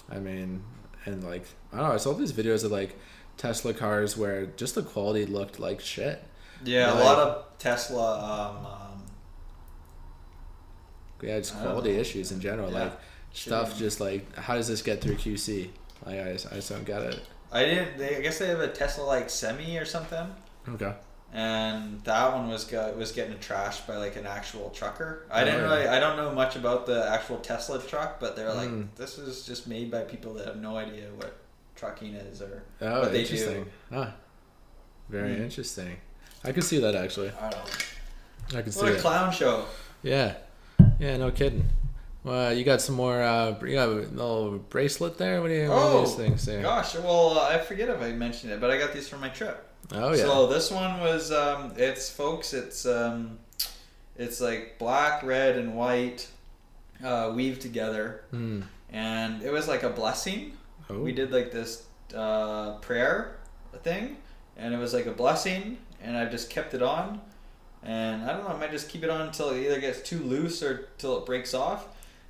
[0.10, 0.63] I mean,
[1.06, 1.93] and like I don't know.
[1.93, 2.97] I saw these videos of like
[3.38, 6.23] Tesla cars where just the quality looked like shit.
[6.63, 8.08] yeah, a lot of Tesla.
[8.19, 9.06] Um, um,
[11.21, 12.71] Yeah, just quality issues in general.
[12.71, 12.80] Yeah.
[12.84, 12.99] Like
[13.34, 15.69] stuff just like how does this get through QC?
[16.06, 17.19] Like I I just don't get it.
[17.56, 17.98] I didn't.
[17.98, 20.28] They, I guess they have a Tesla like semi or something,
[20.70, 20.94] Okay.
[21.34, 25.26] and that one was got, was getting trashed by like an actual trucker.
[25.32, 25.88] I Oh, didn't really.
[25.88, 28.88] I don't know much about the actual Tesla truck, but they're like, Mm.
[28.98, 31.34] this is just made by people that have no idea what
[31.76, 33.65] trucking is or Oh, what they do.
[33.91, 34.13] Ah,
[35.10, 35.44] very Hmm.
[35.44, 35.98] interesting.
[36.44, 37.32] I could see that actually.
[37.41, 37.52] I don't
[38.54, 38.60] know.
[38.60, 39.02] I could see What a it.
[39.02, 39.65] clown show.
[40.04, 40.36] Yeah.
[41.00, 41.18] Yeah.
[41.18, 41.68] No kidding.
[42.26, 43.22] Well, you got some more.
[43.22, 45.42] Uh, you got a little bracelet there.
[45.42, 45.68] What do you?
[45.72, 46.62] Oh, these things there?
[46.64, 49.30] Gosh, well, uh, I forget if I mentioned it, but I got these from my
[49.30, 49.64] trip.
[49.94, 50.24] Oh yeah.
[50.24, 53.38] So this one was um, it's folks it's um,
[54.18, 56.28] it's like black, red, and white
[57.04, 58.62] uh, weaved together, Hmm.
[58.92, 60.54] and it was like a blessing.
[60.90, 61.00] Oh.
[61.00, 61.84] We did like this
[62.16, 63.38] uh, prayer
[63.84, 64.18] thing,
[64.58, 67.22] and it was like a blessing, and I just kept it on,
[67.84, 70.20] and I don't know, I might just keep it on until it either gets too
[70.20, 71.86] loose or till it breaks off.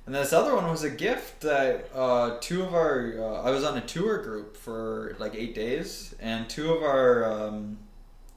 [0.06, 3.64] And this other one was a gift that uh, two of our uh, I was
[3.64, 7.78] on a tour group for like eight days, and two of our um,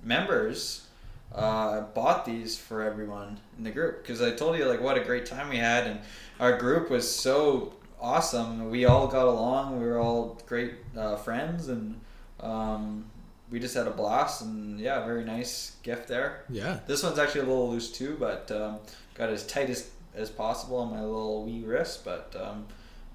[0.03, 0.87] members
[1.33, 5.03] uh, bought these for everyone in the group because I told you like what a
[5.03, 5.99] great time we had, and
[6.39, 8.71] our group was so awesome.
[8.71, 9.79] We all got along.
[9.79, 11.99] We were all great uh, friends, and
[12.39, 13.05] um,
[13.51, 14.41] we just had a blast.
[14.41, 16.45] And yeah, very nice gift there.
[16.49, 16.79] Yeah.
[16.87, 18.79] This one's actually a little loose too, but um,
[19.13, 22.03] got as tight as, as possible on my little wee wrist.
[22.05, 22.65] But um,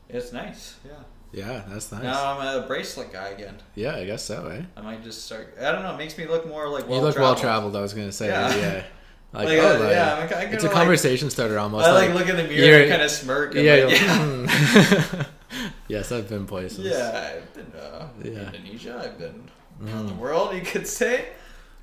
[0.08, 0.76] it's nice.
[0.84, 0.92] Yeah.
[1.32, 1.62] Yeah.
[1.68, 2.02] That's nice.
[2.02, 3.56] Now I'm a bracelet guy again.
[3.74, 4.46] Yeah, I guess so.
[4.48, 4.62] Eh.
[4.76, 5.56] I might just start.
[5.60, 5.94] I don't know.
[5.94, 7.74] It makes me look more like well you look well traveled.
[7.76, 8.28] I was gonna say.
[8.28, 8.54] Yeah.
[8.56, 8.82] Yeah.
[9.34, 11.84] Like, Like, oh, uh, like, yeah, I'm kinda it's a like- conversation starter almost.
[11.84, 13.56] I like, look in the mirror you're- and kind of smirk.
[13.56, 13.74] And Yeah.
[13.86, 14.16] like, yeah.
[14.20, 15.66] like, hmm.
[15.88, 16.86] yes, I've been places.
[16.86, 18.52] Yeah, I've been uh, Yeah.
[18.52, 19.00] Indonesia.
[19.04, 19.50] I've been
[19.82, 19.92] Mm.
[19.92, 20.54] around the world.
[20.54, 21.30] You could say.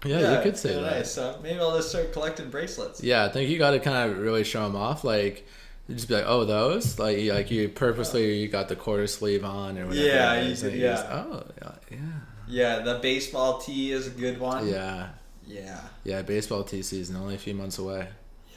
[0.04, 0.96] Yeah, you could say yeah, that.
[0.98, 1.18] Nice.
[1.18, 3.04] Uh, maybe I'll just start collecting bracelets.
[3.04, 5.04] Yeah, I think you got to kind of really show them off.
[5.04, 5.48] Like,
[5.90, 6.98] just be like, oh, those?
[6.98, 10.06] Like, you- like you purposely you got the quarter sleeve on or whatever.
[10.08, 10.92] Yeah, it you did- yeah.
[10.96, 11.98] just, oh, yeah, yeah,
[12.48, 14.68] Yeah, the baseball tee is a good one.
[14.68, 15.10] yeah,
[15.46, 15.80] Yeah.
[16.04, 16.22] yeah.
[16.22, 18.08] Baseball tee season only a few months away.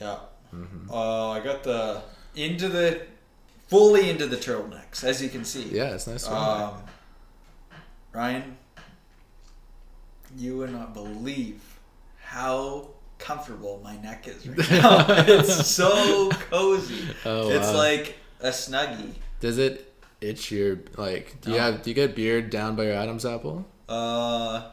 [0.01, 0.17] Yeah.
[0.53, 0.89] Mm-hmm.
[0.91, 2.01] Uh, I got the
[2.35, 3.01] into the
[3.67, 5.63] fully into the turtlenecks, as you can see.
[5.71, 6.27] Yeah, it's nice.
[6.27, 6.73] Um,
[8.13, 8.57] Ryan,
[10.37, 11.61] you would not believe
[12.21, 15.05] how comfortable my neck is right now.
[15.09, 17.05] it's so cozy.
[17.25, 17.77] Oh, it's wow.
[17.77, 19.13] like a snuggie.
[19.39, 21.39] Does it itch your like?
[21.41, 23.65] Do you have do you get beard down by your Adam's apple?
[23.87, 24.63] Uh,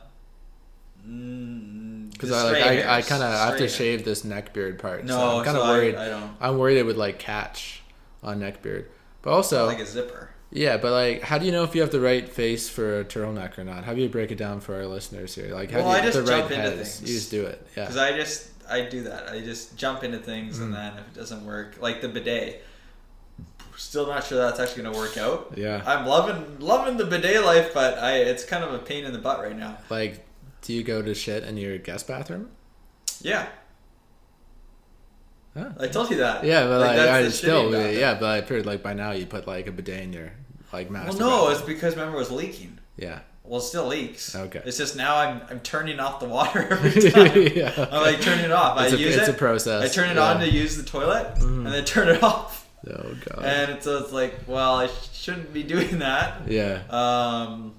[1.07, 3.69] mm, Because the I like stray I, I kind of have to hair.
[3.69, 5.05] shave this neck beard part.
[5.05, 5.95] No, so I'm kind of so I- worried.
[5.95, 6.31] I don't.
[6.41, 7.83] I'm worried it would like catch
[8.23, 8.89] on neck beard.
[9.23, 10.31] But also, like a zipper.
[10.53, 13.05] Yeah, but like, how do you know if you have the right face for a
[13.05, 13.85] turtleneck or not?
[13.85, 15.53] How do you break it down for our listeners here?
[15.55, 16.99] Like, how Well, do you I just the right jump into heads?
[16.99, 17.11] things.
[17.11, 17.67] You just do it.
[17.77, 17.85] Yeah.
[17.85, 19.29] Because I just I do that.
[19.29, 20.63] I just jump into things, Mm.
[20.65, 22.63] and then if it doesn't work, like the bidet,
[23.77, 25.53] still not sure that's actually gonna work out.
[25.57, 25.83] Yeah.
[25.87, 29.19] I'm loving loving the bidet life, but I it's kind of a pain in the
[29.19, 29.79] butt right now.
[29.91, 30.25] Like,
[30.61, 32.51] do you go to shit in your guest bathroom?
[33.21, 33.47] Yeah,
[35.57, 35.69] Huh?
[35.79, 36.45] I told you that.
[36.45, 39.27] Yeah, but like, that's I the still, yeah, but I figured like by now you
[39.27, 40.33] put like a bidet in your
[40.73, 42.79] like Well, no, it's because remember it was leaking.
[42.97, 43.21] yeah.
[43.45, 44.37] Well, it still leaks.
[44.37, 44.63] Okay.
[44.65, 47.43] It's just now I'm I'm turning off the water every time.
[47.57, 47.89] yeah.
[47.91, 48.81] I'm like turning it off.
[48.81, 49.35] It's I a- use it's it.
[49.35, 50.23] a process, I turn it yeah.
[50.35, 51.65] on to use the toilet, Mm.
[51.65, 52.69] and then turn it off.
[52.89, 53.45] Oh god.
[53.45, 56.49] And so it's like, well, I shouldn't be doing that.
[56.49, 56.83] yeah.
[56.89, 57.75] Um,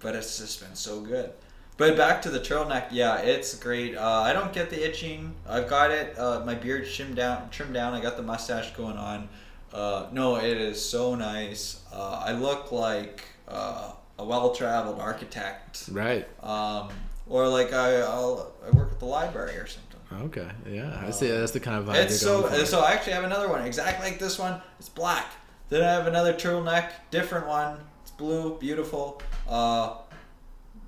[0.00, 1.30] but it's just been so good.
[1.78, 3.96] But back to the turtleneck, yeah, it's great.
[3.96, 5.34] Uh, I don't get the itching.
[5.48, 6.18] I've got it.
[6.18, 7.50] Uh, my beard trimmed down.
[7.50, 7.92] Trimmed down.
[7.94, 9.28] I got the mustache going on.
[9.72, 11.80] Uh, no, it is so nice.
[11.92, 16.26] Uh, I look like uh, a well-traveled architect, Right.
[16.42, 16.88] um,
[17.28, 19.82] or like I, I'll, I work at the library or something.
[20.26, 20.48] Okay.
[20.70, 21.02] Yeah.
[21.04, 21.28] I see.
[21.28, 22.80] That's the kind of vibe It's so so.
[22.80, 24.60] I actually have another one exactly like this one.
[24.78, 25.26] It's black.
[25.68, 27.80] Then I have another turtleneck, different one.
[28.02, 29.20] It's blue, beautiful.
[29.48, 29.96] Uh,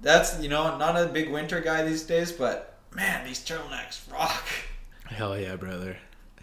[0.03, 4.45] that's you know not a big winter guy these days, but man, these turtlenecks rock.
[5.07, 5.97] Hell yeah, brother.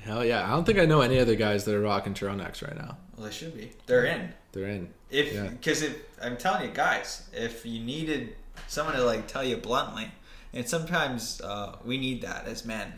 [0.06, 0.46] Hell yeah.
[0.48, 2.98] I don't think I know any other guys that are rocking turtlenecks right now.
[3.18, 3.72] Well, they should be.
[3.88, 4.30] They're in.
[4.52, 4.90] They're in.
[5.10, 5.48] If Yeah.
[5.48, 8.36] because if I'm telling you guys, if you needed
[8.68, 10.12] someone to like tell you bluntly,
[10.54, 12.94] and sometimes uh, we need that as men.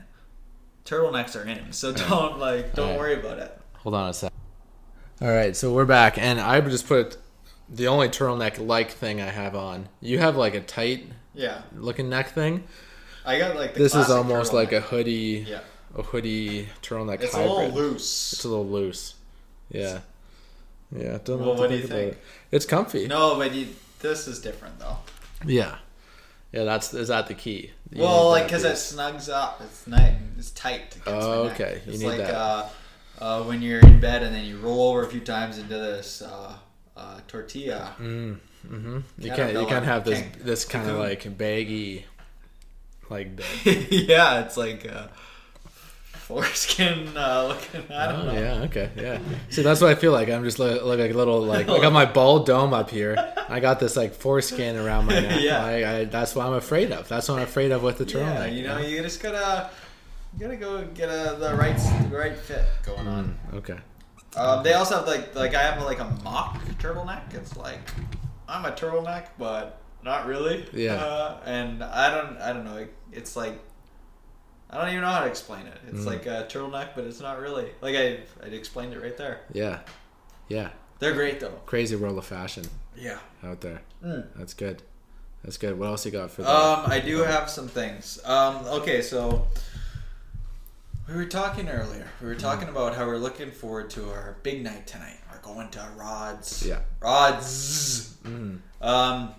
[0.85, 2.99] Turtlenecks are in, so don't like don't Alright.
[2.99, 3.57] worry about it.
[3.77, 4.31] Hold on a sec.
[5.21, 7.17] All right, so we're back, and I just put
[7.69, 9.89] the only turtleneck like thing I have on.
[9.99, 12.65] You have like a tight Yeah, looking neck thing.
[13.25, 15.59] I got like the This is almost like a hoodie, yeah.
[15.97, 18.33] A hoodie turtleneck It's a little loose.
[18.33, 19.15] It's a little loose.
[19.71, 19.99] Yeah.
[20.95, 21.17] Yeah.
[21.23, 22.19] Don't know Well, what, what do you think it.
[22.51, 23.07] It's comfy.
[23.07, 23.67] No, but you,
[23.99, 24.97] this is different though.
[25.45, 25.75] Yeah.
[26.51, 26.63] Yeah.
[26.63, 27.71] That's is that the key?
[27.91, 29.61] You well, like because it snugs up.
[29.63, 30.13] It's nice.
[30.37, 30.95] It's tight.
[30.97, 31.81] Against Oh, okay.
[31.85, 32.33] You It's need like that.
[32.35, 32.69] Uh,
[33.19, 36.21] uh, when you're in bed and then you roll over a few times into this
[36.21, 36.53] uh,
[36.95, 37.95] uh, tortilla.
[37.99, 42.05] Mm, hmm You can't you can't have this Can't- this kind of like baggy,
[43.09, 43.29] like
[43.65, 45.07] yeah, it's like uh,
[46.27, 47.91] foreskin uh, looking.
[47.91, 48.39] I don't Oh know.
[48.39, 49.19] yeah, okay, yeah.
[49.49, 50.29] See, that's what I feel like.
[50.29, 53.15] I'm just like, like a little like I got my bald dome up here.
[53.47, 55.41] I got this like foreskin around my neck.
[55.41, 55.63] Yeah.
[55.63, 57.07] Like, I, that's what I'm afraid of.
[57.07, 58.15] That's what I'm afraid of with the Yeah,
[58.47, 58.55] turtleneck.
[58.55, 59.69] you know, you just gotta,
[60.33, 61.77] you gotta go get a, the right,
[62.09, 63.37] the right fit going on.
[63.51, 63.77] Mm, okay.
[64.35, 67.33] Um, they also have like like I have like a mock turtleneck.
[67.33, 67.79] It's like
[68.49, 70.67] I'm a turtleneck, but not really.
[70.73, 70.95] Yeah.
[70.95, 72.77] Uh, and I don't I don't know.
[72.77, 73.57] It, it's like
[74.69, 75.77] I don't even know how to explain it.
[75.87, 76.05] It's Mm.
[76.05, 77.69] like a turtleneck, but it's not really.
[77.81, 79.39] Like I I explained it right there.
[79.53, 79.79] Yeah,
[80.49, 80.69] yeah.
[80.99, 81.59] They're great though.
[81.65, 83.19] Crazy world of fashion Yeah.
[83.43, 83.81] out there.
[84.03, 84.27] Mm.
[84.35, 84.81] That's good.
[85.43, 85.77] That's good.
[85.79, 86.49] What else you got for that?
[86.49, 88.19] Um, I do have some things.
[88.25, 89.47] Um, okay, so
[91.07, 92.07] we were talking earlier.
[92.19, 92.39] We were Mm.
[92.39, 95.19] talking about how we're looking forward to our big night tonight.
[95.31, 96.65] We're going to Rod's.
[96.65, 96.79] Yeah.
[96.99, 98.15] Rod's.
[98.25, 98.59] Mm.
[98.81, 99.33] Um,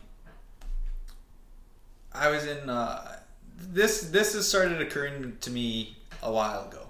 [2.12, 2.71] I was in.
[2.71, 3.17] Uh,
[3.59, 6.87] this this has started occurring to me a while ago,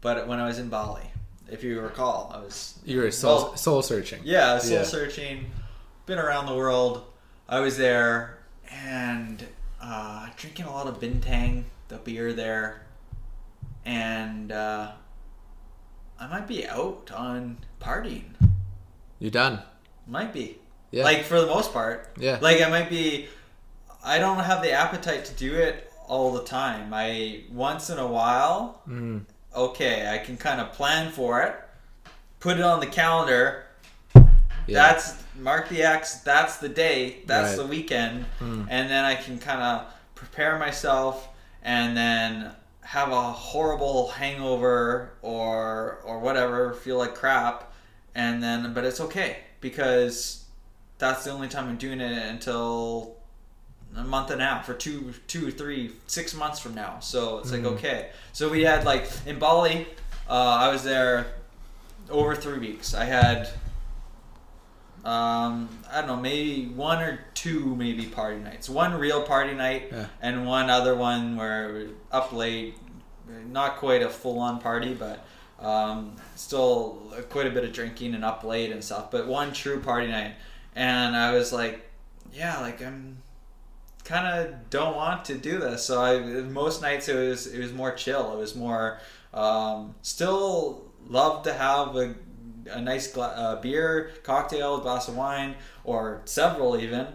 [0.00, 1.02] but when I was in Bali,
[1.50, 4.20] if you recall, I was You were soul, well, soul searching.
[4.24, 4.82] yeah, soul Yeah.
[4.84, 5.50] searching.
[6.06, 7.04] Been around the world.
[7.48, 8.38] I was there
[8.70, 9.44] and
[9.82, 12.82] uh, drinking a lot of bintang, the beer there,
[13.84, 14.92] and uh,
[16.18, 18.34] I might be out on partying.
[19.18, 19.62] You done?
[20.06, 20.58] Might be.
[20.90, 21.04] Yeah.
[21.04, 22.08] Like for the most part.
[22.18, 22.38] Yeah.
[22.40, 23.28] Like I might be.
[24.04, 26.92] I don't have the appetite to do it all the time.
[26.92, 28.80] I once in a while.
[28.88, 29.24] Mm.
[29.54, 31.54] Okay, I can kind of plan for it.
[32.40, 33.64] Put it on the calendar.
[34.14, 34.22] Yeah.
[34.66, 36.16] That's mark the X.
[36.20, 37.18] That's the day.
[37.26, 37.56] That's Right.
[37.58, 38.66] the weekend, Mm.
[38.70, 41.28] and then I can kind of prepare myself,
[41.62, 47.72] and then have a horrible hangover or or whatever, feel like crap,
[48.14, 50.44] and then but it's okay because
[50.98, 53.16] that's the only time I'm doing it until
[53.96, 56.98] a month and a half or two, two, three, six months from now.
[57.00, 58.10] So it's like okay.
[58.32, 59.86] So we had like in Bali,
[60.28, 61.26] uh, I was there
[62.08, 62.94] over three weeks.
[62.94, 63.48] I had
[65.04, 68.68] um, I don't know, maybe one or two maybe party nights.
[68.68, 70.06] One real party night Yeah.
[70.20, 72.74] and one other one where up late,
[73.50, 75.24] not quite a full on party, but
[75.58, 76.98] um, still
[77.30, 79.10] quite a bit of drinking and up late and stuff.
[79.10, 80.34] But one true party night,
[80.76, 81.88] and I was like,
[82.32, 83.19] yeah, like I'm
[84.04, 85.84] kind of don't want to do this.
[85.84, 88.32] So I most nights it was it was more chill.
[88.34, 88.98] It was more
[89.34, 92.14] um, still love to have a,
[92.70, 97.06] a nice gla- uh, beer, cocktail, glass of wine, or several even.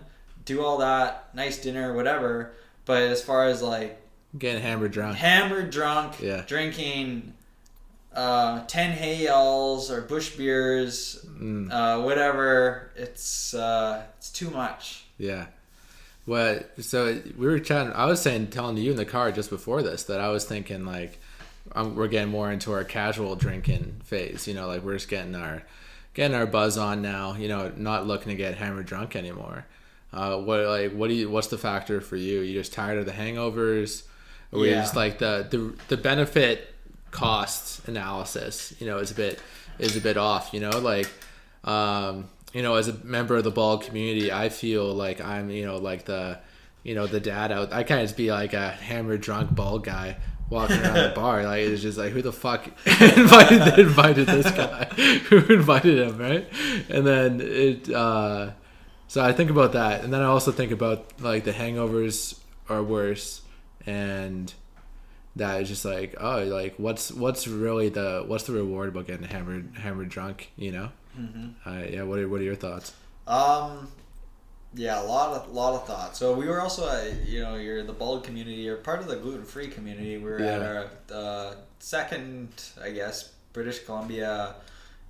[0.45, 2.54] Do all that, nice dinner, whatever.
[2.86, 4.00] But as far as like
[4.38, 5.17] Getting hammered drunk.
[5.17, 6.43] hammered drunk, Yeah.
[6.45, 7.34] drinking
[8.13, 11.69] uh, 10 Hey Y'alls or Busch beers, Mm.
[11.71, 15.06] uh, whatever, it's uh, it's too much.
[15.17, 15.48] Yeah.
[16.25, 16.83] What?
[16.83, 17.93] So we were chatting.
[17.93, 20.85] I was saying, telling you in the car just before this that I was thinking
[20.85, 21.19] like,
[21.73, 24.47] um, we're getting more into our casual drinking phase.
[24.47, 25.63] You know, like we're just getting our
[26.13, 27.35] getting our buzz on now.
[27.35, 29.65] You know, not looking to get hammered drunk anymore.
[30.11, 31.29] Uh, what like what do you?
[31.29, 32.39] What's the factor for you?
[32.41, 34.03] You just tired of the hangovers,
[34.51, 34.81] or we Yeah.
[34.81, 36.73] just like the the the benefit
[37.11, 38.73] cost analysis?
[38.79, 39.39] You know, is a bit
[39.77, 40.53] is a bit off.
[40.53, 41.09] You know, like
[41.65, 45.65] um, you know, as a member of the bald community, I feel like I'm, you
[45.65, 46.39] know, like the,
[46.84, 47.74] you know, the dad out.
[47.74, 50.15] I kind of just be like a hammered, drunk, bald guy
[50.50, 51.44] walking around the bar.
[51.44, 54.86] Like it's just like, who the fuck invited invited this guy?
[55.28, 56.48] who invited him, right?
[56.88, 57.91] And then it.
[57.91, 58.52] uh
[59.10, 62.39] So I think about that, and then I also think about like the hangovers
[62.70, 63.41] are worse,
[63.86, 64.54] and
[65.36, 69.28] that is just like, oh, like what's what's really the what's the reward about getting
[69.28, 70.54] hammered hammered drunk?
[70.56, 70.89] You know.
[71.19, 71.69] Mm-hmm.
[71.69, 72.93] Uh, yeah, what are, what are your thoughts?
[73.28, 73.88] Um,
[74.73, 76.19] yeah, a lot of lot of thoughts.
[76.19, 78.58] So we were also, uh, you know, you're the bald community.
[78.58, 80.17] You're part of the gluten free community.
[80.17, 80.67] We were at Yeah.
[80.67, 82.49] our uh, second,
[82.82, 84.56] I guess, British Columbia,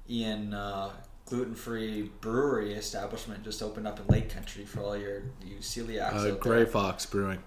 [0.10, 0.92] Ian uh,
[1.26, 6.14] gluten free brewery establishment just opened up in Lake Country for all your you celiacs.
[6.14, 6.68] Uh, Gray there.
[6.68, 7.40] Fox Brewing.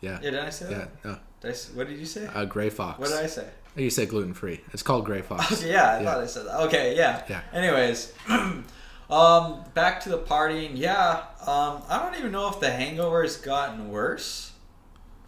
[0.00, 0.18] Yeah.
[0.22, 1.04] Yeah, did I say Yeah, that?
[1.04, 1.18] no.
[1.40, 2.26] Did I s what did you say?
[2.26, 2.98] Uh, Gray Fox.
[2.98, 3.46] what did I say?
[3.76, 4.60] You said gluten free.
[4.72, 5.62] It's called Gray Fox.
[5.64, 6.04] Yeah, I Yeah.
[6.04, 6.60] thought I said that.
[6.62, 7.22] Okay, yeah.
[7.28, 7.40] Yeah.
[7.52, 8.12] Anyways,
[9.10, 10.72] um, back to the partying.
[10.74, 14.52] Yeah, um, I don't even know if the hangover has gotten worse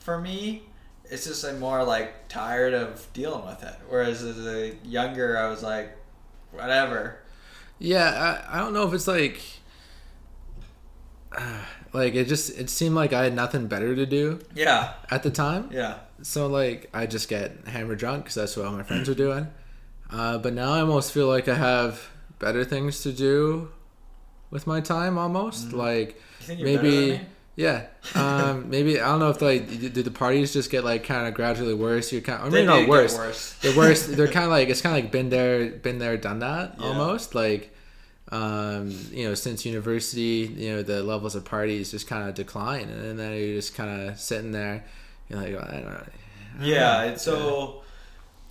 [0.01, 0.63] for me.
[1.11, 3.75] It's just I'm more like tired of dealing with it.
[3.89, 5.97] Whereas as a younger, I was like,
[6.53, 7.21] whatever.
[7.79, 9.41] Yeah, I, I don't know if it's like,
[11.93, 15.31] like it just it seemed like I had nothing better to do Yeah, at the
[15.31, 15.69] time.
[15.73, 19.15] yeah, So like I just get hammered drunk because that's what all my friends are
[19.15, 19.49] doing.
[20.11, 23.71] Uh, but now I almost feel like I have better things to do
[24.51, 25.19] with my time.
[25.19, 27.21] Almost like think you're maybe
[27.57, 27.87] yeah.
[28.15, 31.35] Um, maybe I don't know if like did the parties just get like kind of
[31.35, 32.13] gradually worse?
[32.13, 33.17] You're kind, I They mean, not worse.
[33.17, 33.55] worse.
[33.61, 34.07] They're worse.
[34.17, 36.87] They're kind of like it's kind of like been there, been there, done that Yeah.
[36.87, 37.35] almost.
[37.35, 37.75] Like,
[38.31, 42.89] um, you know, since university, you know, the levels of parties just kind of decline,
[42.89, 44.85] and then you're just kind of sitting there,
[45.31, 46.07] you're like, I don't know.
[46.61, 47.83] Yeah, it's so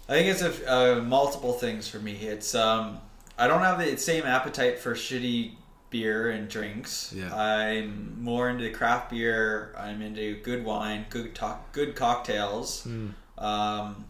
[0.08, 2.14] I think it's a, uh, multiple things for me.
[2.14, 3.00] It's um,
[3.38, 5.54] I don't have the same appetite for shitty
[5.90, 7.14] beer and drinks.
[7.16, 7.34] Yeah.
[7.36, 9.74] I'm more into craft beer.
[9.78, 12.86] I'm into good wine, good talk, good cocktails.
[12.86, 13.14] Mm.
[13.38, 14.06] Um,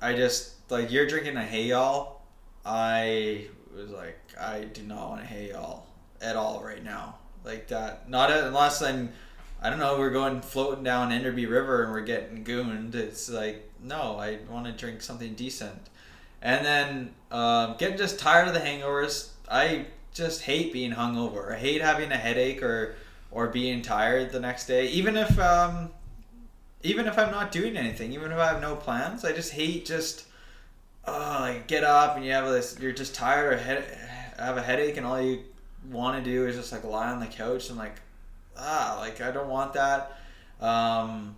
[0.00, 2.22] I just like you're drinking a Hey Y'all.
[2.64, 5.86] I was like, I do not want a Hey Y'all
[6.20, 7.16] at all right now.
[7.44, 9.10] Like that, not unless I'm.
[9.60, 9.98] I don't know.
[9.98, 12.94] We're going floating down Enderby River and we're getting gooned.
[12.94, 15.88] It's like no, I want to drink something decent.
[16.42, 19.30] And then um, getting just tired of the hangovers.
[19.50, 21.52] I just hate being hungover.
[21.54, 22.96] I hate having a headache or
[23.30, 24.88] or being tired the next day.
[24.88, 25.90] Even if um,
[26.82, 29.84] even if I'm not doing anything, even if I have no plans, I just hate
[29.84, 30.26] just
[31.04, 32.78] uh, like get up and you have this.
[32.80, 33.84] You're just tired or head,
[34.38, 35.40] have a headache, and all you
[35.90, 37.96] want to do is just like lie on the couch and like
[38.58, 40.18] ah, like I don't want that.
[40.60, 41.36] Um,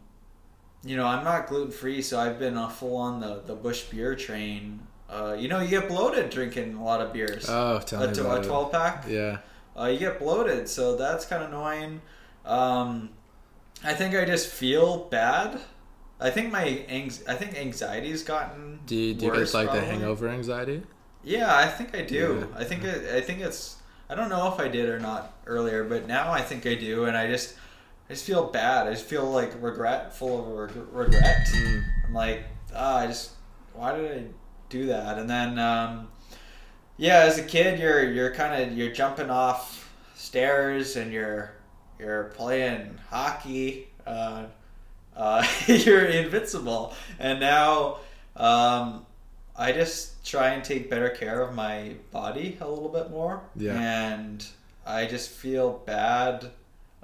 [0.83, 3.85] you know, I'm not gluten free, so I've been uh, full on the the Busch
[3.85, 4.81] beer train.
[5.09, 7.47] Uh, you know, you get bloated drinking a lot of beers.
[7.49, 8.49] Oh, tell a, me about a.
[8.49, 9.39] 12 pack Yeah.
[9.79, 12.01] uh, you get bloated, so that's kind of annoying.
[12.45, 13.11] Um,
[13.83, 15.61] I think I just feel bad.
[16.21, 19.73] I think my anx- I think anxiety's gotten Do you, do you worse, get like
[19.73, 20.83] the hangover anxiety?
[21.25, 22.47] Yeah, I think I do.
[22.53, 22.61] Yeah.
[22.61, 23.77] I think it, I think it's
[24.11, 27.05] I don't know if I did or not earlier, but now I think I do,
[27.05, 27.55] and I just
[28.09, 28.89] I just feel bad.
[28.89, 31.47] I just feel like regret, full of reg- regret.
[31.55, 32.43] I'm like,
[32.75, 33.31] ah, I just,
[33.73, 34.25] why did I
[34.69, 35.17] do that?
[35.17, 36.09] And then, um,
[36.97, 41.53] yeah, as a kid, you're you're kind of you're jumping off stairs and you're
[42.01, 43.87] you're playing hockey.
[44.05, 44.47] Uh,
[45.17, 47.99] uh, you're invincible, and now
[48.35, 49.07] um,
[49.55, 53.43] I just try and take better care of my body a little bit more.
[53.57, 53.74] Yeah.
[53.74, 54.47] and
[54.87, 56.51] I just feel bad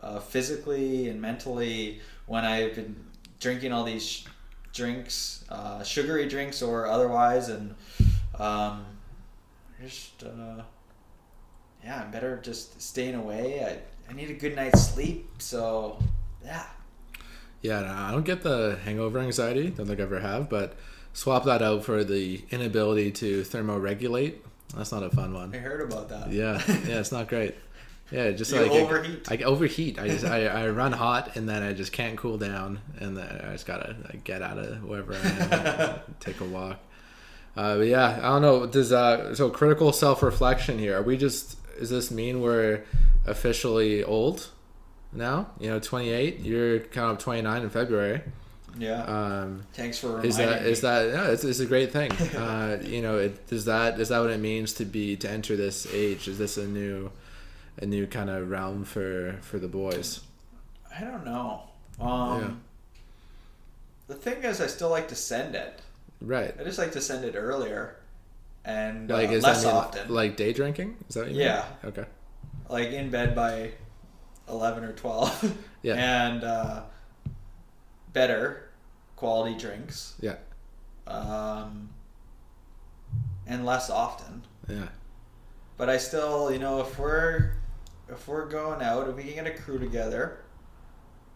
[0.01, 2.95] uh, physically and mentally when I've been
[3.41, 4.25] drinking all these sh-
[4.73, 7.75] drinks, uh, sugary drinks or otherwise, and
[8.39, 8.85] um,
[9.83, 10.63] just uh,
[11.85, 13.65] yeah, I'm better just staying away.
[13.65, 15.99] I, I need a good night's sleep, so
[16.45, 16.65] yeah.
[17.63, 19.71] Yeah, no, I don't get the hangover anxiety.
[19.71, 20.77] Don't think I ever have, but
[21.17, 24.35] swap that out for the inability to thermoregulate.
[24.77, 25.55] That's not a fun one.
[25.55, 26.31] I heard about that.
[26.31, 27.55] Yeah, yeah, it's not great.
[28.11, 29.33] Yeah, just You like I- overheat.
[29.33, 29.99] I, overheat.
[29.99, 33.41] I just I, I run hot and then I just can't cool down and then
[33.45, 36.79] I just gotta like, get out of wherever I am, take a walk.
[37.57, 38.67] Uh, but yeah, I don't know.
[38.67, 40.99] Does uh so critical self reflection here?
[40.99, 41.57] Are we just?
[41.79, 42.85] Does this mean we're
[43.27, 44.49] officially old
[45.13, 45.49] now?
[45.59, 46.41] You know, twenty eight.
[46.41, 48.21] You're kind of twenty nine in February.
[48.79, 49.03] Yeah.
[49.05, 50.69] Um, Thanks for reminding is that me.
[50.71, 51.29] is that yeah?
[51.31, 52.11] It's, it's a great thing.
[52.37, 55.57] Uh, you know, it, is that is that what it means to be to enter
[55.57, 56.29] this age?
[56.29, 57.11] Is this a new
[57.81, 60.21] a new kind of realm for for the boys?
[60.95, 61.63] I don't know.
[62.01, 62.51] Um, Yeah.
[64.09, 65.81] The thing is, I still like to send it.
[66.21, 66.55] Right.
[66.59, 67.97] I just like to send it earlier
[68.65, 70.15] and Like uh, is less that mean, often.
[70.15, 70.97] like day drinking?
[71.09, 71.47] Is that what you mean?
[71.47, 71.65] Yeah.
[71.85, 72.05] Okay.
[72.69, 73.73] like in bed by
[74.49, 75.95] 11 or 12 Yeah.
[76.29, 76.83] and uh,
[78.13, 78.66] better
[79.17, 80.37] quality drinks Yeah.
[81.07, 81.89] um,
[83.47, 84.89] and less often Yeah.
[85.77, 87.53] but i still you know if we're
[88.09, 90.39] if we're going out if we can get a crew together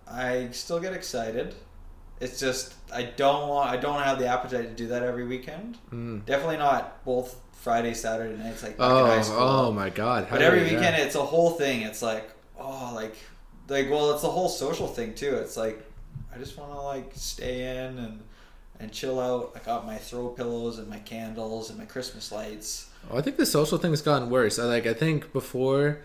[0.06, 1.54] i still get excited
[2.20, 5.78] it's just i don't want i don't have the appetite to do that every weekend
[5.92, 6.24] Mm.
[6.26, 10.24] definitely not both friday saturday nights like Oh, high school oh my God!
[10.24, 11.04] How But every weekend, yeah.
[11.04, 11.82] it's a whole thing.
[11.82, 13.14] It's like, oh, like,
[13.68, 15.34] like, well, it's a whole social thing too.
[15.34, 15.84] It's like,
[16.34, 18.20] I just want to like stay in and
[18.78, 19.52] and chill out.
[19.54, 22.88] I got my throw pillows and my candles and my Christmas lights.
[23.10, 24.58] Oh, I think the social thing's gotten worse.
[24.58, 25.98] I like I think before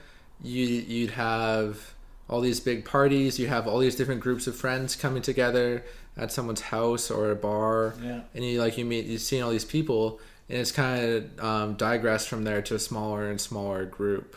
[0.43, 1.93] you you'd have
[2.27, 5.85] all these big parties, you have all these different groups of friends coming together
[6.17, 8.21] at someone's house or a bar, Yeah.
[8.33, 10.19] and you like you meet you see all these people,
[10.49, 11.03] and it's kind
[11.37, 14.35] of um, digressed from there to a smaller and smaller group.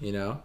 [0.00, 0.42] You know?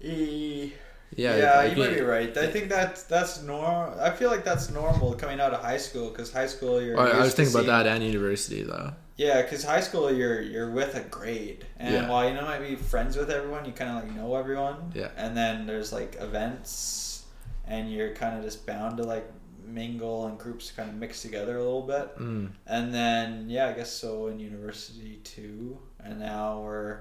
[0.00, 0.72] E-
[1.16, 1.36] Yeah.
[1.36, 2.36] yeah, you might be right.
[2.36, 3.98] I think that's that's normal.
[4.00, 6.98] I feel like that's normal coming out of high school because high school you're.
[6.98, 8.92] I, I was thinking about that and university though.
[9.16, 12.08] Yeah, because high school you're you're with a grade, and Yeah.
[12.08, 14.92] while you don't might be friends with everyone, you kind of like know everyone.
[14.94, 15.08] Yeah.
[15.16, 17.24] And then there's like events,
[17.66, 19.30] and you're kind of just bound to like
[19.66, 22.18] mingle and groups kind of mix together a little bit.
[22.18, 22.50] Mm.
[22.66, 25.78] And then yeah, I guess so in university too.
[26.02, 27.00] And now we're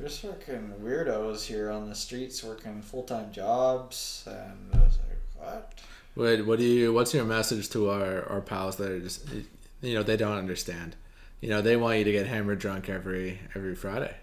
[0.00, 5.18] just working weirdos here on the streets, working full time jobs, and I was like,
[5.36, 5.80] what?
[6.14, 6.92] What what do you?
[6.92, 9.24] What's your message to our our pals that are just
[9.80, 10.96] you know they don't understand?
[11.40, 14.14] You know they want you to get hammered drunk every every Friday.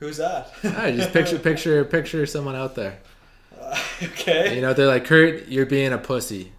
[0.00, 0.52] Who's that?
[0.64, 2.98] Ah, just picture picture picture someone out there.
[4.02, 4.54] okay.
[4.54, 6.52] You know they're like Kurt, you're being a pussy.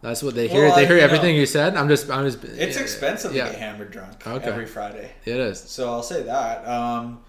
[0.00, 0.66] That's what they hear.
[0.66, 1.76] Well, they I- hear you everything know, you said.
[1.76, 2.44] I'm just I'm just.
[2.44, 4.46] It's yeah, expensive Yeah, to get hammered drunk Okay.
[4.48, 5.10] every Friday.
[5.24, 5.60] it is.
[5.60, 6.66] So I'll say that.
[6.68, 7.20] Um,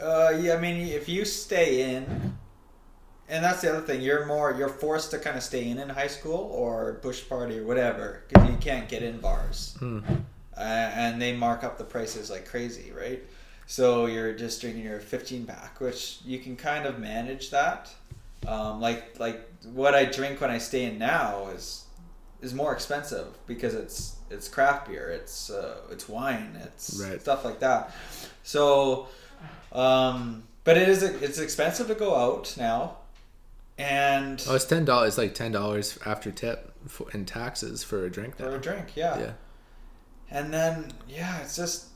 [0.00, 2.36] uh, yeah, I mean, if you stay in,
[3.28, 5.88] and that's the other thing, you're more you're forced to kind of stay in in
[5.88, 10.00] high school or bush party or whatever because you can't get in bars, Hmm.
[10.56, 13.22] uh, and they mark up the prices like crazy, right?
[13.66, 17.92] So you're just drinking your 15 pack, which you can kind of manage that.
[18.46, 21.84] Um, like like what I drink when I stay in now is
[22.42, 27.20] is more expensive because it's it's craft beer, it's uh, it's wine, it's Right.
[27.20, 27.92] stuff like that.
[28.44, 29.08] So,
[29.72, 32.96] um, but it is it's expensive to go out now,
[33.78, 35.08] and Oh, it's ten dollars.
[35.10, 38.36] It's like ten dollars after tip for, and taxes for a drink.
[38.36, 39.18] for a drink, yeah.
[39.18, 39.32] Yeah.
[40.30, 41.86] And then yeah, it's just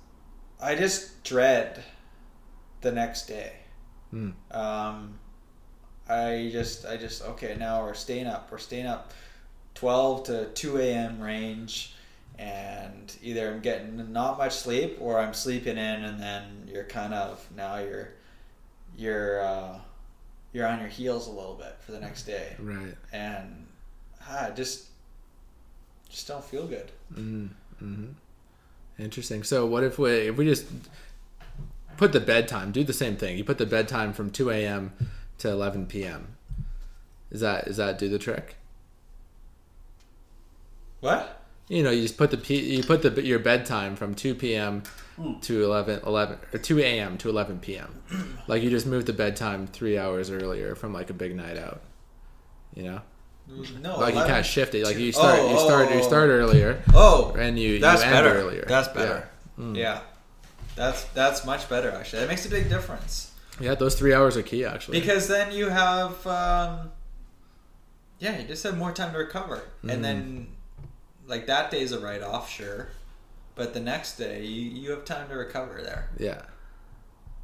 [0.60, 1.82] I just dread
[2.80, 3.52] the next day.
[4.10, 4.30] Hmm.
[4.50, 5.18] Um,
[6.08, 9.12] I just I just okay now we're staying up we're staying up
[9.74, 11.20] twelve to two a.m.
[11.20, 11.94] range,
[12.38, 12.89] and
[13.22, 17.44] either I'm getting not much sleep or I'm sleeping in, and then you're kind of
[17.56, 18.11] now you're
[18.96, 19.78] you're uh,
[20.52, 22.94] you're on your heels a little bit for the next day, Right.
[23.12, 23.66] and
[24.28, 24.86] ah, I just
[26.08, 26.90] just don't feel good.
[27.14, 28.06] Mm, hmm
[28.98, 29.42] Interesting.
[29.44, 30.66] So what if we if we just
[31.96, 33.38] put the bedtime, do the same thing.
[33.38, 34.92] You put the bedtime from two a.m.
[35.38, 36.36] to 11 p.m.
[37.30, 38.56] Is that is that do the trick?
[41.00, 41.39] What?
[41.70, 44.82] You know, you just put the p you put the your bedtime from 2 p.m.
[45.16, 45.38] Hmm.
[45.40, 47.16] to 11 11 or 2 a.m.
[47.18, 48.02] to 11 p.m.
[48.48, 51.80] like you just moved the bedtime three hours earlier from like a big night out.
[52.74, 53.00] You know,
[53.82, 53.98] No.
[54.00, 54.84] like you kind of shift it.
[54.84, 56.08] Like you Oh, start you start oh, you oh.
[56.08, 58.34] start earlier Oh, and you that's you end better.
[58.36, 58.64] earlier.
[58.66, 58.94] That's Yeah.
[58.94, 59.28] better.
[59.78, 60.00] Yeah.
[60.74, 62.20] That's that's much better actually.
[62.20, 64.98] That makes a big difference Yeah, those three hours are key actually.
[65.00, 66.90] because then you have, um,
[68.18, 70.46] yeah, you just have more time to recover, and then
[71.33, 72.89] like that day's a write off, sure,
[73.55, 76.09] but the next day you, you have time to recover there.
[76.18, 76.43] yeah,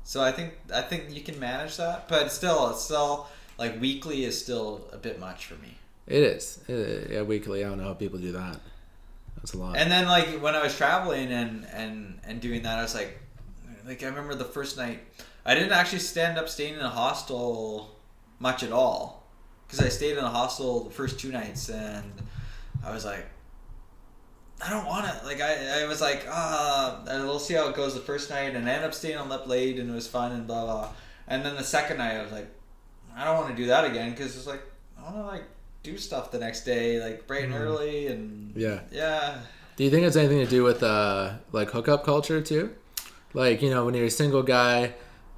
[0.03, 3.13] So I think I think you can manage that, but still, it's still
[3.59, 5.73] like weekly is still a bit much for me.
[6.07, 6.61] it is.
[6.69, 7.65] It- yeah, weekly.
[7.65, 8.57] I don't know how people do that.
[9.37, 9.77] That's a lot.
[9.77, 13.13] And then like when I was traveling and and and doing that, I was like,
[13.87, 15.01] like I remember the first night,
[15.45, 17.95] I didn't actually stand up staying in a hostel
[18.39, 19.03] much at all,
[19.67, 22.13] because I stayed in a hostel the first two nights, and
[22.85, 23.25] I was like.
[24.65, 25.25] I don't want it.
[25.25, 28.69] Like I, I was like, ah, we'll see how it goes the first night, and
[28.69, 30.89] I ended up staying on up late, and it was fun, and blah blah.
[31.29, 32.49] And then the second night, I was like,
[33.17, 34.63] I don't want to do that again, because it's like
[34.99, 35.45] I want to like
[35.83, 38.81] do stuff the next day, like bright and early, and Yeah.
[38.91, 39.39] yeah,
[39.77, 42.75] Do you think it's anything to do with uh like hookup culture too?
[43.35, 44.95] Like you know when you're a single guy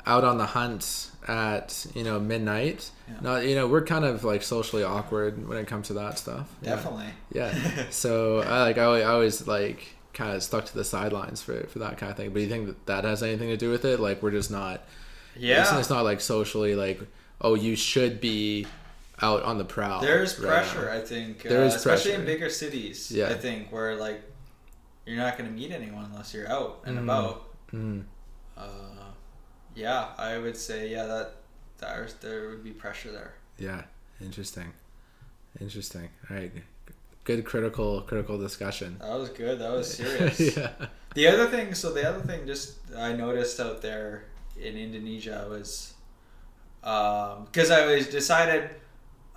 [0.07, 2.91] out on the hunt at you know midnight.
[3.07, 3.14] Yeah.
[3.20, 6.49] Not you know we're kind of like socially awkward when it comes to that stuff.
[6.62, 6.70] Yeah.
[6.76, 7.11] Definitely.
[7.33, 7.87] Yeah.
[7.91, 11.66] so I like I always, I always like kind of stuck to the sidelines for
[11.68, 12.31] for that kind of thing.
[12.31, 14.01] But do you think that that has anything to do with it?
[14.01, 14.83] Like we're just not.
[15.35, 15.79] It's, Yeah.
[15.79, 17.01] it's not like socially like
[17.41, 18.66] oh you should be
[19.20, 20.01] out on the prowl.
[20.01, 20.93] There's right pressure, now.
[20.97, 21.43] I think.
[21.43, 22.20] There uh, is especially pressure.
[22.20, 23.11] in bigger cities.
[23.12, 23.29] Yeah.
[23.29, 24.22] I think where like
[25.07, 27.03] you're not going to meet anyone unless you're out and Mm.
[27.03, 27.45] about.
[27.72, 28.05] Mm.
[28.57, 28.62] Uh,
[29.75, 31.33] yeah, I would say yeah that
[31.79, 33.35] there's there would be pressure there.
[33.59, 33.83] Yeah,
[34.21, 34.73] interesting,
[35.61, 36.09] interesting.
[36.31, 36.53] All right,
[37.25, 38.99] good critical critical discussion.
[39.01, 39.59] That was good.
[39.59, 40.57] That was serious.
[40.57, 40.71] yeah,
[41.14, 44.25] The other thing, so the other thing, just I noticed out there
[44.61, 45.95] in Indonesia was,
[46.81, 48.71] because I was decided,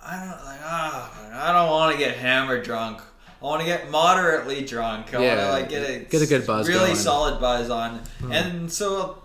[0.02, 3.00] I don't like ah, I don't want to get hammered drunk.
[3.40, 5.12] I want to get moderately drunk.
[5.14, 6.96] I want Yeah, to like get a get a good buzz really going.
[6.96, 9.21] solid buzz on, and so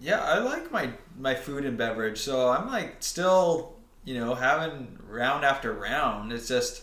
[0.00, 2.18] yeah, I like my my food and beverage.
[2.20, 3.74] So I'm like still,
[4.04, 6.32] you know, having round after round.
[6.32, 6.82] It's just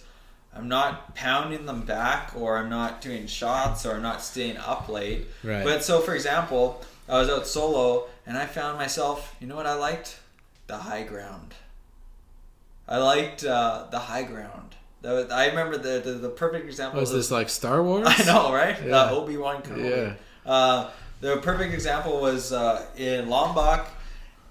[0.56, 4.90] I'm not pounding them back, or I'm not doing shots, or I'm not staying up
[4.90, 5.28] late.
[5.44, 5.64] Right.
[5.64, 9.36] But so, for example, I was out solo, and I found myself.
[9.40, 10.20] You know what I liked?
[10.68, 11.54] The high ground.
[12.88, 14.76] I liked uh, the high ground.
[15.04, 17.00] Was, I remember the, the the perfect example.
[17.00, 18.06] was was- this like Star Wars?
[18.08, 18.78] I know, right?
[18.86, 18.96] Yeah.
[19.04, 19.90] Uh, Obi Wan Kenobi.
[19.90, 20.14] Yeah.
[20.52, 20.90] Uh,
[21.22, 23.88] the perfect example was uh, in Lombok,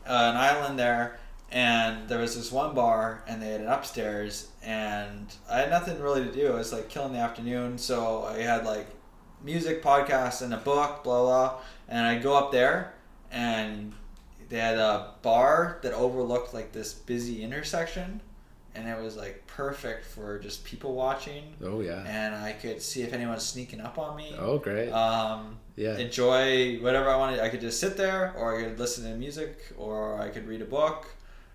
[0.07, 1.18] uh, an island there,
[1.51, 6.01] and there was this one bar, and they had an upstairs, and I had nothing
[6.01, 6.47] really to do.
[6.47, 8.87] It was like killing the afternoon, so I had like
[9.43, 12.95] music, podcasts, and a book, blah blah, and I go up there,
[13.33, 13.93] and
[14.49, 18.21] they had a bar that overlooked like this busy intersection,
[18.75, 22.05] and it was like perfect for just people watching Oh yeah.
[22.07, 24.35] and I could see if anyone's sneaking up on me.
[24.39, 24.91] Oh great.
[24.91, 25.97] Um, yeah.
[25.97, 27.41] enjoy whatever I wanted.
[27.41, 30.61] I could just sit there, or I could listen to music, or I could read
[30.61, 31.07] a book.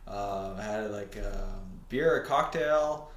[0.08, 1.54] Um, I had like a
[1.90, 3.12] beer, or a cocktail.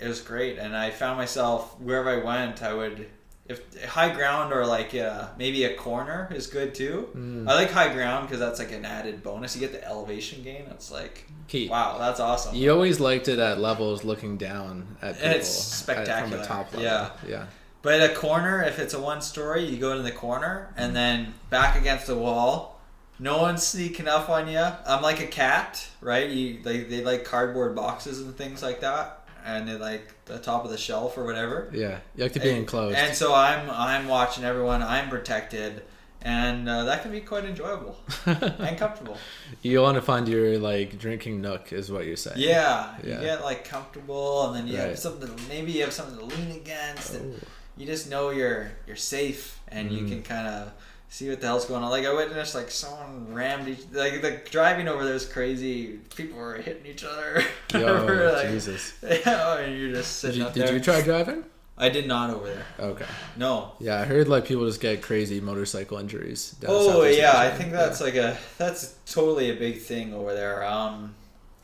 [0.00, 3.08] It was great, and I found myself wherever I went, I would.
[3.46, 7.08] If high ground or like uh, maybe a corner is good too.
[7.16, 7.48] Mm.
[7.48, 9.54] I like high ground because that's like an added bonus.
[9.54, 10.66] You get the elevation gain.
[10.70, 11.66] It's like, Key.
[11.66, 12.54] wow, that's awesome.
[12.54, 15.28] You always liked it at levels looking down at people.
[15.28, 16.82] And it's at- from the top level.
[16.82, 17.10] Yeah.
[17.26, 17.46] Yeah.
[17.82, 21.34] But a corner, if it's a one story, you go to the corner and then
[21.48, 22.80] back against the wall.
[23.20, 24.58] No one's sneaking up on you.
[24.58, 26.28] I'm like a cat, right?
[26.28, 30.64] You they, they like cardboard boxes and things like that, and they like the top
[30.64, 31.68] of the shelf or whatever.
[31.72, 31.98] Yeah.
[32.14, 32.96] You like to be and, enclosed.
[32.96, 34.82] And so I'm I'm watching everyone.
[34.84, 35.82] I'm protected,
[36.22, 39.16] and uh, that can be quite enjoyable and comfortable.
[39.62, 42.38] you want to find your like drinking nook, is what you're saying.
[42.38, 43.14] Yeah, yeah.
[43.16, 44.98] you get like comfortable, and then you have Right.
[44.98, 45.30] something.
[45.48, 47.46] Maybe you have something to lean against, and Oh.
[47.78, 50.08] You just know you're you're safe, and you Mm.
[50.08, 50.72] can kind of
[51.10, 51.90] see what the hell's going on.
[51.90, 53.80] Like I witnessed, like someone rammed each.
[53.92, 55.98] Like the driving over there was crazy.
[56.14, 57.42] People were hitting each other.
[57.72, 58.92] Yo, like- Jesus.
[59.02, 60.74] Yeah, and you're just Did sitting you, up did there.
[60.74, 61.44] you try driving?
[61.80, 62.64] I did not over there.
[62.80, 63.06] Okay.
[63.36, 63.70] No.
[63.78, 66.50] Yeah, I heard like people just get crazy motorcycle injuries.
[66.60, 70.64] down Oh yeah, I think that's like a that's totally a big thing over there.
[70.64, 71.14] Um,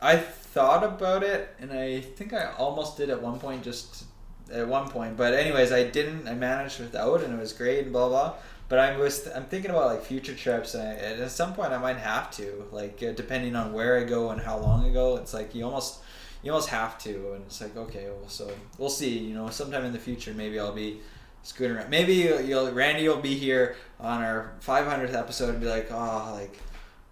[0.01, 4.04] I thought about it, and I think I almost did at one point, just
[4.51, 5.17] at one point.
[5.17, 6.27] But anyways, I didn't.
[6.27, 8.33] I managed without, and it was great and blah blah.
[8.67, 11.71] but I was I'm thinking about like future trips, and, I, and at some point
[11.71, 14.93] I might have to, like uh, depending on where I go and how long I
[14.93, 15.17] go.
[15.17, 15.99] It's like you almost
[16.43, 19.17] you almost have to, and it's like okay, well, so we'll see.
[19.17, 20.99] You know, sometime in the future, maybe I'll be
[21.43, 21.89] scooting around.
[21.89, 26.59] Maybe you'll Randy will be here on our 500th episode and be like, oh, like.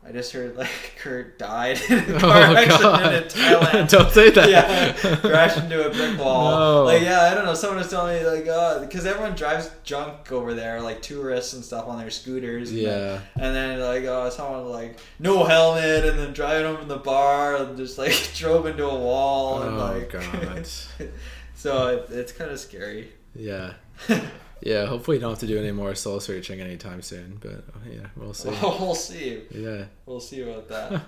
[0.05, 3.13] I just heard like Kurt died in a car Oh, accident God.
[3.15, 3.89] in Thailand.
[3.89, 4.49] Don't say that.
[4.49, 6.51] Yeah, crashed into a brick wall.
[6.51, 6.83] No.
[6.83, 7.53] Like, yeah, I don't know.
[7.53, 11.63] Someone was telling me like, uh, because everyone drives junk over there, like tourists and
[11.63, 12.69] stuff on their scooters.
[12.71, 12.89] And Yeah.
[12.89, 17.55] Then, and then like, oh, someone like no helmet, and then driving over the bar
[17.55, 20.11] and just like drove into a wall and Oh, like.
[20.11, 20.67] God.
[21.55, 23.13] so it, it's kind of scary.
[23.35, 23.73] Yeah.
[24.65, 28.07] Yeah, hopefully you don't have to do any more soul searching anytime soon, but yeah,
[28.15, 28.49] we'll see.
[28.61, 29.41] we'll see.
[29.51, 29.85] Yeah.
[30.05, 31.01] We'll see about that.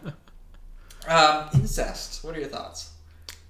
[1.07, 2.23] um, incest.
[2.25, 2.91] What are your thoughts?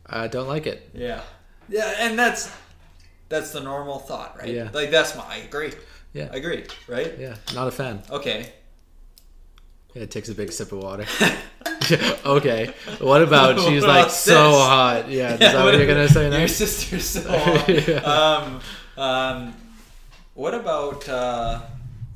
[0.05, 0.91] I don't like it.
[0.93, 1.21] Yeah.
[1.67, 2.55] Yeah, and that's
[3.29, 4.49] that's the normal thought, right?
[4.49, 4.69] Yeah.
[4.71, 5.73] Like that's my I agree.
[6.13, 6.29] Yeah.
[6.31, 7.17] I agree, right?
[7.17, 8.03] Yeah, not a fan.
[8.11, 8.53] Okay.
[9.95, 11.05] Yeah, it takes a big sip of water.
[12.25, 12.73] okay.
[12.99, 14.61] What about she's What like so this?
[14.61, 15.09] hot?
[15.09, 16.37] Yeah, is that what you're gonna say now?
[16.37, 16.57] Your next?
[16.57, 17.69] sister's so hot.
[17.69, 17.95] Yeah.
[17.97, 18.59] Um
[18.97, 19.53] um
[20.35, 21.61] what about uh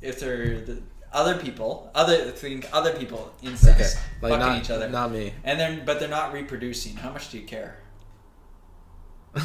[0.02, 3.48] if they're the other people, other think other people Okay.
[3.50, 5.34] incest, Like fucking not each other, not me.
[5.44, 6.96] and then but they're not reproducing.
[6.96, 7.80] How much do you care?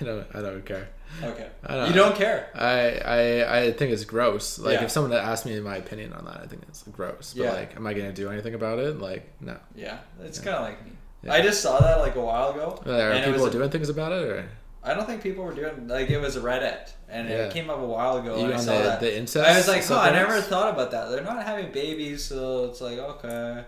[0.00, 0.88] I don't I don't care.
[1.22, 2.48] Okay, don't you don't care.
[2.54, 4.58] I, I I think it's gross.
[4.58, 4.84] Like Yeah.
[4.84, 7.34] if someone asked me my opinion on that, I think it's gross.
[7.36, 7.52] But Yeah.
[7.52, 8.98] like, am I gonna do anything about it?
[8.98, 9.56] Like, no.
[9.76, 10.90] Yeah, it's kind of like me.
[11.22, 11.34] Yeah.
[11.34, 12.82] I just saw that like a while ago.
[12.84, 14.48] Are and people was a- doing things about it, or
[14.84, 17.46] I don't think people were doing like it was a Reddit, and Yeah.
[17.46, 18.36] it came up a while ago.
[18.36, 19.00] you and I saw the, that.
[19.00, 19.48] the incest?
[19.48, 21.10] I was like, oh, I never thought about that.
[21.10, 23.64] They're not having babies, so it's like okay,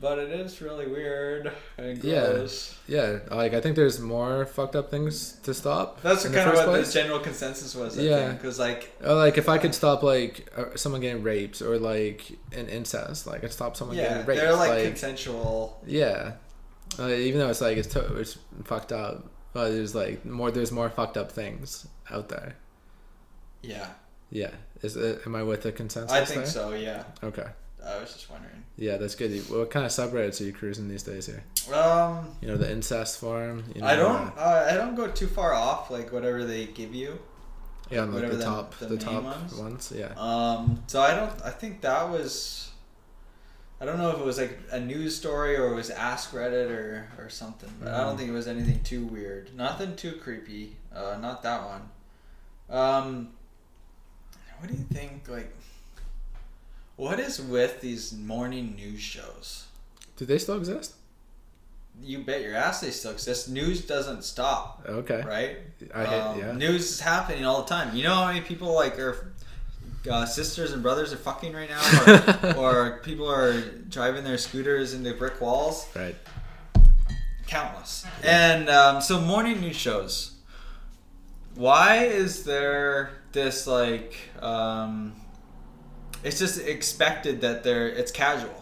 [0.00, 2.26] but it is really weird and Yeah.
[2.32, 2.74] gross.
[2.88, 6.00] Yeah, like I think there's more fucked up things to stop.
[6.02, 6.86] That's kind of what place.
[6.88, 7.98] the general consensus was.
[7.98, 8.32] I Yeah.
[8.32, 12.32] because like Or like if I could stop like uh, someone getting raped or like
[12.56, 14.40] an incest, like I'd stop someone yeah, getting raped.
[14.40, 15.78] they're like, consensual.
[15.86, 16.32] yeah,
[16.98, 20.72] uh, even though it's like it's to- it's fucked up, but there's like more there's
[20.72, 22.56] more fucked up things out there.
[23.62, 23.86] Yeah,
[24.30, 24.50] Yeah,
[24.82, 26.10] is it, am I with the consensus?
[26.12, 26.46] I think there?
[26.46, 26.72] so.
[26.72, 27.46] Yeah, Okay,
[27.84, 28.64] I was just wondering.
[28.76, 29.30] yeah, that's good.
[29.50, 31.44] What kind of subreddits are you cruising these days here?
[31.72, 33.64] Um, You know the incest forum.
[33.74, 34.32] You know, I don't.
[34.36, 35.90] Uh, I don't go too far off.
[35.92, 37.20] Like whatever they give you.
[37.90, 39.54] Yeah, like the the- top, the the, top ones?
[39.54, 39.92] ones.
[39.94, 40.12] Yeah.
[40.16, 41.40] Um, so I don't.
[41.44, 42.71] I think that was.
[43.82, 46.70] I don't know if it was like a news story or it was Ask Reddit
[46.70, 48.18] or or something, but I don't Mhm.
[48.18, 49.52] think it was anything too weird.
[49.56, 50.76] Nothing too creepy.
[50.94, 51.90] Uh, not that one.
[52.70, 53.32] Um,
[54.60, 55.26] what do you think?
[55.28, 55.52] Like,
[56.94, 59.64] what is with these morning news shows?
[60.16, 60.94] Do they still exist?
[62.00, 63.48] You bet your ass they still exist.
[63.48, 65.22] News doesn't stop, Okay.
[65.22, 65.58] right?
[65.92, 66.20] I hate.
[66.20, 66.52] Um, yeah.
[66.52, 67.96] News is happening all the time.
[67.96, 69.32] You know how many people like are
[70.10, 74.94] uh, sisters and brothers are fucking right now, or, or people are driving their scooters
[74.94, 75.86] into brick walls.
[75.94, 76.16] Right.
[77.46, 78.06] Countless.
[78.22, 80.36] And um, so morning news shows.
[81.54, 84.16] Why is there this like?
[84.40, 85.14] Um,
[86.24, 88.61] it's just expected that they're it's casual.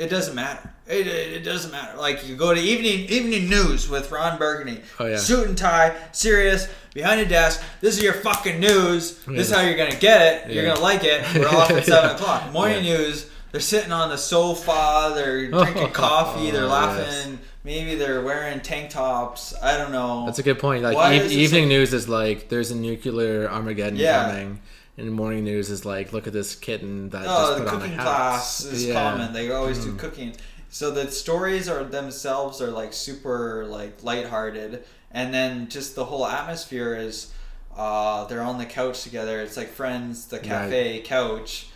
[0.00, 0.72] It doesn't matter.
[0.88, 1.96] It, it, it doesn't matter.
[1.98, 4.80] Like you go to evening evening news with Ron Burgundy.
[4.98, 5.16] Oh, yeah.
[5.18, 7.62] Suit and tie, serious, behind a desk.
[7.80, 9.18] This is your fucking news.
[9.26, 10.54] This is how you're gonna get it.
[10.54, 11.22] You're gonna like it.
[11.34, 12.16] We're off at seven Yeah.
[12.16, 12.52] o'clock.
[12.52, 12.96] Morning Yeah.
[12.96, 13.30] news.
[13.52, 15.12] They're sitting on the sofa.
[15.14, 16.50] They're Oh, drinking coffee.
[16.50, 16.98] They're oh, yes.
[16.98, 17.38] laughing.
[17.62, 19.52] Maybe they're wearing tank tops.
[19.62, 20.24] I don't know.
[20.24, 20.82] That's a good point.
[20.82, 24.30] Like Why eve- is it evening so- news is like there's a nuclear Armageddon Yeah.
[24.30, 24.60] coming,
[25.00, 27.74] and morning news is like look at this kitten that Oh, just the put on
[27.76, 28.02] a cooking hat.
[28.02, 28.94] class is Yeah.
[28.94, 29.10] Mm.
[29.12, 29.32] common.
[29.32, 30.36] They always do cooking.
[30.68, 36.26] So the stories are themselves are like super like lighthearted, and then just the whole
[36.26, 37.32] atmosphere is
[37.76, 39.40] uh, they're on the couch together.
[39.40, 41.68] It's like friends, the cafe couch.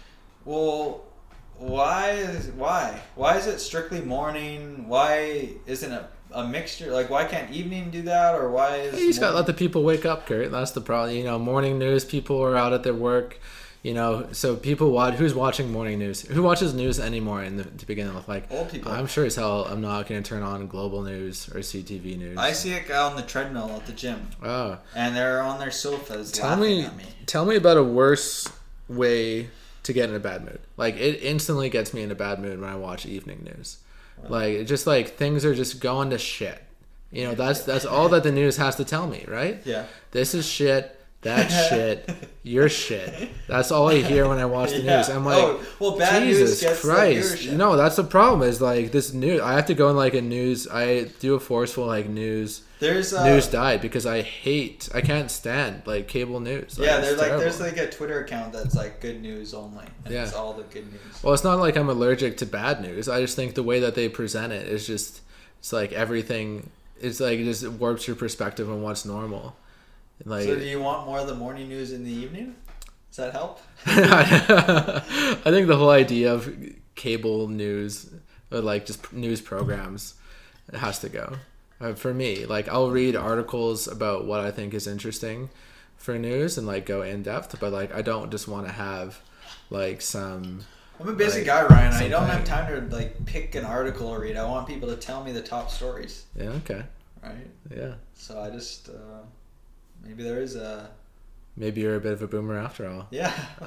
[0.44, 1.04] Well,
[1.58, 4.88] why is why why is it strictly morning?
[4.88, 6.04] Why isn't it
[6.34, 6.90] a mixture?
[6.92, 9.82] Like why can't evening do that, or why is You just gotta let the people
[9.82, 10.50] wake up, Kurt.
[10.50, 11.16] That's the problem.
[11.16, 12.04] You know, morning news.
[12.04, 13.38] People are out at their work.
[13.82, 15.14] You know, so people watch.
[15.16, 16.22] Who's watching morning news?
[16.22, 17.42] Who watches news anymore?
[17.44, 18.90] In the to begin with, like Old people.
[18.90, 22.38] I'm sure as hell I'm not gonna turn on global news or CTV news.
[22.38, 25.70] I see a guy on the treadmill at the gym, Oh, and they're on their
[25.70, 27.04] sofas tell me, me.
[27.26, 28.48] tell me about a worse
[28.88, 29.50] way
[29.82, 30.60] to get in a bad mood.
[30.78, 33.76] Like it instantly gets me in a bad mood when I watch evening news.
[34.28, 36.60] Like just like things are just going to shit.
[37.10, 39.60] You know, that's that's all that the news has to tell me, right?
[39.64, 39.86] Yeah.
[40.10, 40.90] This is shit.
[41.22, 42.10] That shit,
[42.42, 43.30] your shit.
[43.48, 44.98] That's all I hear when I watch the Yeah.
[44.98, 45.08] news.
[45.08, 47.50] I'm like, Oh, well, bad news Jesus gets Christ.
[47.50, 48.46] No, that's the problem.
[48.46, 49.40] Is like this news.
[49.40, 50.68] I have to go in like a news.
[50.68, 52.62] I do a forceful like news.
[52.84, 54.88] There's uh, news died because I hate.
[54.94, 56.76] I can't stand like cable news.
[56.78, 59.86] Yeah, there's like there's like a Twitter account that's like good news only.
[60.04, 60.24] And Yeah.
[60.24, 61.22] It's all the good news.
[61.22, 63.08] Well, it's not like I'm allergic to bad news.
[63.08, 65.22] I just think the way that they present it is just
[65.58, 66.70] it's like everything.
[67.00, 69.56] It's like it just warps your perspective on what's normal.
[70.24, 72.54] Like So do you want more of the morning news in the evening?
[73.10, 73.60] Does that help?
[73.86, 76.54] I think the whole idea of
[76.94, 78.10] cable news
[78.50, 80.14] or like just news programs
[80.72, 81.36] has to go.
[81.84, 85.50] Uh, for me, like I'll read articles about what I think is interesting
[85.96, 89.20] for news and like go in depth, but like I don't just want to have
[89.70, 90.66] like some
[91.00, 91.92] I'm a busy Like, guy, Ryan.
[91.94, 94.36] I don't have time to like pick an article or read.
[94.36, 96.82] I want people to tell me the top stories, yeah okay
[97.22, 97.50] right?
[97.74, 99.22] yeah So I just uh,
[100.02, 100.90] maybe there is a
[101.56, 103.06] maybe you're a bit of a boomer after all.
[103.10, 103.32] yeah.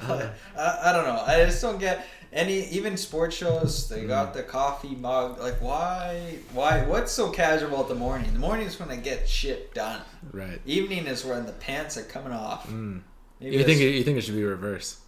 [0.56, 1.22] I, I don't know.
[1.26, 3.88] I just don't get any even sports shows.
[3.88, 4.08] They Mm.
[4.08, 5.38] got the coffee mug.
[5.40, 6.36] Like why?
[6.52, 6.82] Why?
[6.84, 8.32] What's so casual about the morning?
[8.32, 10.02] The morning is when I get shit done.
[10.32, 10.60] Right.
[10.66, 12.68] Evening is when the pants are coming off.
[12.68, 13.00] Mm.
[13.40, 15.00] Maybe You think that's- you think it should be reverse?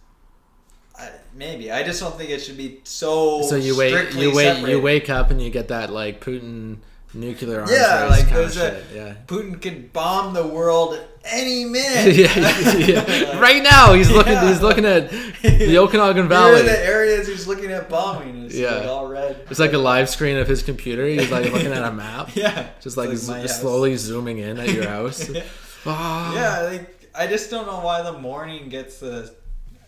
[0.97, 3.41] I, maybe I just don't think it should be so.
[3.43, 6.77] so you wait, you wait, you wake up and you get that like Putin
[7.13, 9.15] nuclear arms Yeah, like there's a yeah.
[9.27, 12.15] Putin could bomb the world any minute.
[12.15, 12.37] yeah,
[12.77, 13.29] yeah.
[13.31, 14.33] Like, right now he's looking.
[14.33, 14.47] Yeah.
[14.49, 15.09] He's looking at
[15.41, 16.61] the Okanagan Here Valley.
[16.61, 18.45] are the areas he's looking at bombing.
[18.45, 18.75] It's Yeah.
[18.75, 19.45] like all red.
[19.49, 21.05] It's like a live screen of his computer.
[21.05, 23.61] He's like looking at a map, yeah, just like, It's z- my just house.
[23.61, 25.29] slowly zooming in at your house.
[25.29, 25.43] yeah.
[25.85, 26.33] Ah.
[26.35, 29.33] yeah, like I just don't know why the morning gets the.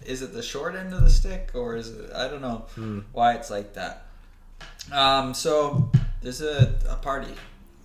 [0.06, 2.12] Is it the short end of the stick or is it?
[2.14, 3.00] I don't know Hmm.
[3.14, 4.06] why it's like that.
[4.92, 5.90] Um, so
[6.24, 7.34] there's a, a party,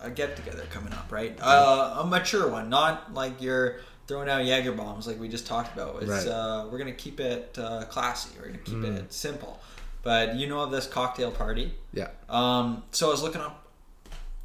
[0.01, 1.37] a get together coming up, right?
[1.41, 5.75] Uh, a mature one, not like you're throwing out Jaeger bombs like we just talked
[5.77, 6.03] about.
[6.03, 6.27] It's Right.
[6.29, 8.31] uh, we're gonna keep it uh, classy.
[8.39, 8.85] We're gonna keep Hmm.
[8.97, 9.61] it simple.
[10.03, 11.75] But you know of this cocktail party?
[11.93, 12.09] Yeah.
[12.31, 13.65] Um, so I was looking up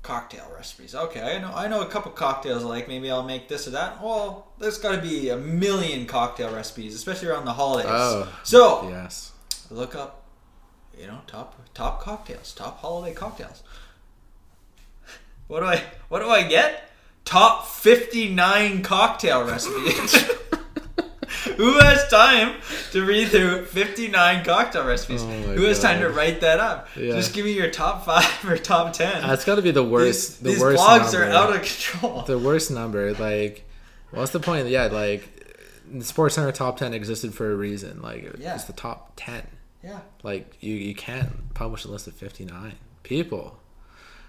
[0.01, 0.93] cocktail recipes.
[0.95, 2.63] Okay, I know I know a couple cocktails.
[2.63, 4.03] Like maybe I'll make this or that.
[4.03, 7.91] Well, there's got to be a million cocktail recipes, especially around the holidays.
[7.93, 8.27] Oh.
[8.43, 9.31] So Yes.
[9.69, 10.23] look up,
[10.99, 13.63] you know, top top cocktails, top holiday cocktails.
[15.53, 16.89] What do I what do I get?
[17.25, 20.31] Top fifty nine cocktail recipes.
[21.57, 22.55] Who has time
[22.91, 25.21] to read through 59 cocktail recipes?
[25.21, 26.87] Oh Who has time to write that up?
[26.95, 27.11] Yeah.
[27.13, 29.21] Just give me your top five or top 10.
[29.21, 30.05] That's got to be the worst.
[30.05, 31.23] these the these worst blogs number.
[31.25, 32.21] are out of control.
[32.23, 33.13] the worst number.
[33.13, 33.65] Like,
[34.11, 34.67] what's the point?
[34.69, 35.29] Yeah, like
[35.91, 38.01] the Sports Center top ten existed for a reason.
[38.01, 38.55] Like, Yeah.
[38.55, 39.45] it's the top ten.
[39.83, 39.99] yeah.
[40.23, 43.59] Like, you you can't publish a list of fifty nine people.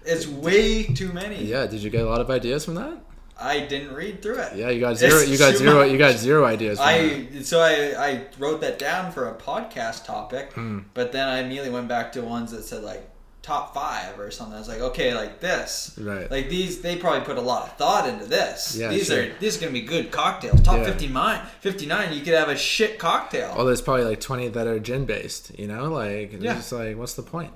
[0.05, 1.43] It's way too many.
[1.43, 2.97] Yeah, did you get a lot of ideas from that?
[3.37, 4.55] I didn't read through it.
[4.55, 5.17] Yeah, you got zero.
[5.19, 5.73] It's You got zero.
[5.81, 5.91] much.
[5.91, 6.77] You got zero ideas.
[6.77, 7.37] From that.
[7.37, 10.79] I so I, I wrote that down for a podcast topic, Hmm.
[10.93, 13.09] but then I immediately went back to ones that said like
[13.41, 14.55] top five or something.
[14.55, 16.31] I was like, okay, like this, Right.
[16.31, 18.75] Like these, they probably put a lot of thought into this.
[18.79, 19.23] Yeah, these sure.
[19.25, 20.61] are these are gonna be good cocktails.
[20.61, 20.85] Top Yeah.
[20.85, 23.53] 59, 59, you could have a shit cocktail.
[23.57, 25.51] Oh, there's probably like twenty that are gin based.
[25.59, 26.53] You know, like it's Yeah.
[26.55, 27.51] just like, what's the point?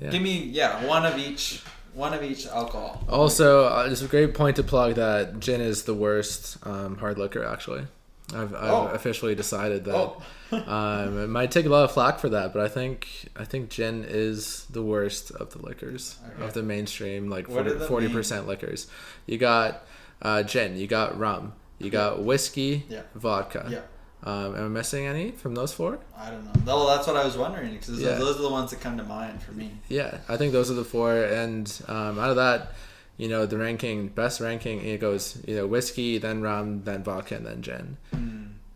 [0.00, 0.10] Yeah.
[0.10, 1.62] Give me yeah, one of each,
[1.94, 3.04] one of each alcohol.
[3.08, 7.18] Also, uh, it's a great point to plug that gin is the worst um, hard
[7.18, 7.44] liquor.
[7.44, 7.86] Actually,
[8.34, 8.86] I've, I've Oh.
[8.94, 9.94] officially decided that.
[9.94, 10.22] Oh.
[10.52, 13.70] um, it might take a lot of flack for that, but I think I think
[13.70, 16.44] gin is the worst of the liquors Okay.
[16.44, 18.86] of the mainstream, like What are the forty percent liquors.
[19.26, 19.84] You got
[20.22, 23.02] uh, gin, you got rum, you got whiskey, Yeah.
[23.14, 23.66] vodka.
[23.70, 23.80] Yeah.
[24.22, 25.98] Um, am I missing any from those four?
[26.16, 26.52] I don't know.
[26.66, 28.16] Well, that's what I was wondering because Yeah.
[28.16, 29.70] those are the ones that come to mind for me.
[29.88, 32.72] Yeah, I think those are the four, and um, out of that,
[33.16, 37.36] you know, the ranking, best ranking, it goes, you know, whiskey, then rum, then vodka,
[37.36, 37.96] and then gin.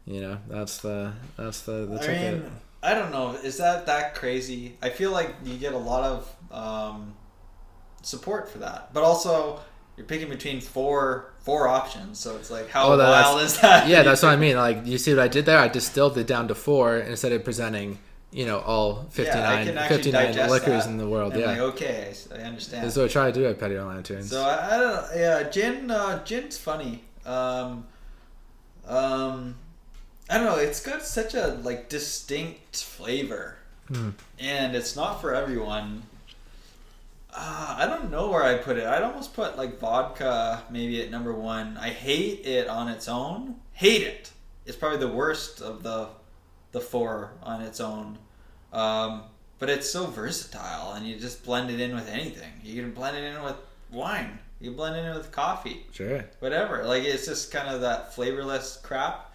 [0.06, 2.42] You know, that's the that's the the I ticket.
[2.42, 2.50] mean,
[2.82, 3.32] I don't know.
[3.42, 4.76] Is that that crazy?
[4.82, 7.14] I feel like you get a lot of um,
[8.02, 9.60] support for that, but also
[9.96, 12.18] you're picking between four four options.
[12.18, 13.86] So it's like, how Oh, wild is that?
[13.88, 14.56] yeah, that's what I mean.
[14.56, 15.58] Like, you see what I did there?
[15.58, 17.98] I distilled it down to four instead of presenting,
[18.32, 21.36] you know, all 59, Yeah, I can actually 59 digest liquors in the world.
[21.36, 22.84] Yeah, like, okay, I understand.
[22.86, 24.30] that's what I try to do at Petty Lanterns.
[24.30, 25.04] So I, I don't.
[25.16, 25.90] Yeah, gin.
[25.90, 27.04] Uh, gin's funny.
[27.26, 27.86] Um,
[28.86, 29.54] um,
[30.30, 30.56] I don't know.
[30.56, 33.56] It's got such a like distinct flavor,
[33.88, 34.10] Hmm.
[34.38, 36.04] and it's not for everyone.
[37.36, 38.86] Uh, I don't know where I put it.
[38.86, 41.76] I'd almost put like vodka maybe at number one.
[41.76, 43.56] I hate it on its own.
[43.72, 44.30] Hate it.
[44.66, 46.08] It's probably the worst of the
[46.72, 48.18] the four on its own.
[48.72, 49.24] Um,
[49.58, 52.52] but it's so versatile, and you just blend it in with anything.
[52.62, 53.56] You can blend it in with
[53.90, 54.38] wine.
[54.60, 56.24] You blend it in with coffee, Sure.
[56.40, 56.84] whatever.
[56.84, 59.32] Like it's just kind of that flavorless crap.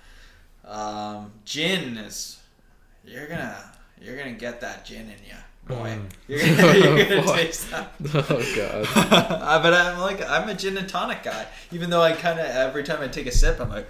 [0.66, 2.40] Um, gin is
[3.06, 3.72] you're gonna
[4.02, 5.36] you're gonna get that gin in you,
[5.70, 5.98] boy.
[5.98, 6.10] Mm.
[6.28, 7.36] You're gonna, you're gonna Boy.
[7.38, 7.94] taste that.
[8.14, 9.62] Oh god.
[9.64, 11.46] But I'm like I'm a gin and tonic guy.
[11.72, 13.88] Even though I kind of every time I take a sip, I'm like.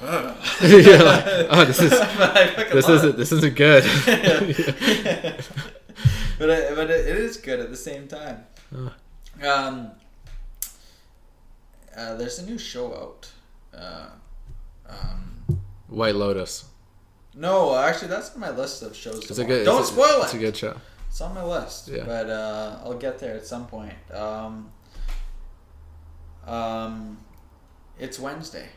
[0.00, 3.84] You're like, oh, this is I this isn't this isn't good.
[6.38, 8.44] but it, but it, it is good at the same time.
[9.42, 9.92] Um,
[11.96, 13.30] uh, there's a new show out.
[13.74, 14.06] Uh,
[14.88, 16.66] um, White Lotus.
[17.34, 19.30] no, actually, that's on my list of shows.
[19.30, 19.64] It's a good.
[19.64, 20.24] Don't spoil it.
[20.24, 20.76] It's a good show.
[21.14, 21.86] It's on my list.
[21.86, 22.02] Yeah.
[22.04, 23.94] But uh, I'll get there at some point.
[24.12, 24.72] Um,
[26.44, 27.18] um,
[28.00, 28.68] it's Wednesday.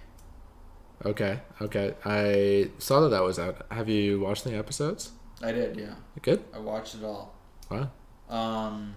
[1.04, 1.40] Okay.
[1.60, 1.96] Okay.
[2.06, 3.66] I saw that that was out.
[3.72, 5.14] Have you watched the episodes?
[5.42, 5.96] I did, yeah.
[6.22, 6.44] Good.
[6.54, 7.34] I watched it all.
[7.72, 7.90] Wow.
[8.30, 8.94] Um,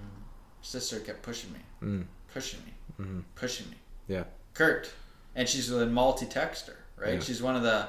[0.61, 2.05] sister kept pushing me, Mm.
[2.35, 3.25] pushing me, Mhm.
[3.37, 3.77] pushing me.
[4.07, 4.25] Yeah.
[4.53, 4.93] Kurt,
[5.35, 7.15] and she's a multi-texter, right?
[7.15, 7.21] Yeah.
[7.21, 7.89] She's one of the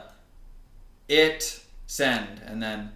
[1.09, 2.93] it send and then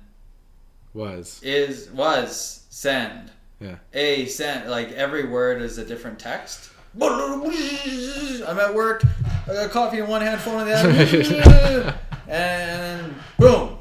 [0.96, 1.40] Was.
[1.44, 3.76] is was send Yeah.
[3.94, 6.72] a send like every word is a different text.
[7.02, 9.04] I'm at work.
[9.48, 13.78] I got coffee in one hand, phone in the other, and boom.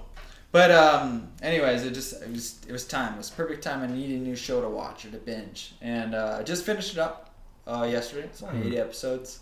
[0.51, 3.15] But um, anyways, it just it was it was time.
[3.15, 3.83] It was perfect time.
[3.83, 6.93] I needed a new show to watch or to binge, and uh, I just finished
[6.93, 7.31] it up
[7.67, 8.25] uh, yesterday.
[8.27, 8.67] It's only Mhm.
[8.67, 9.39] eighty episodes.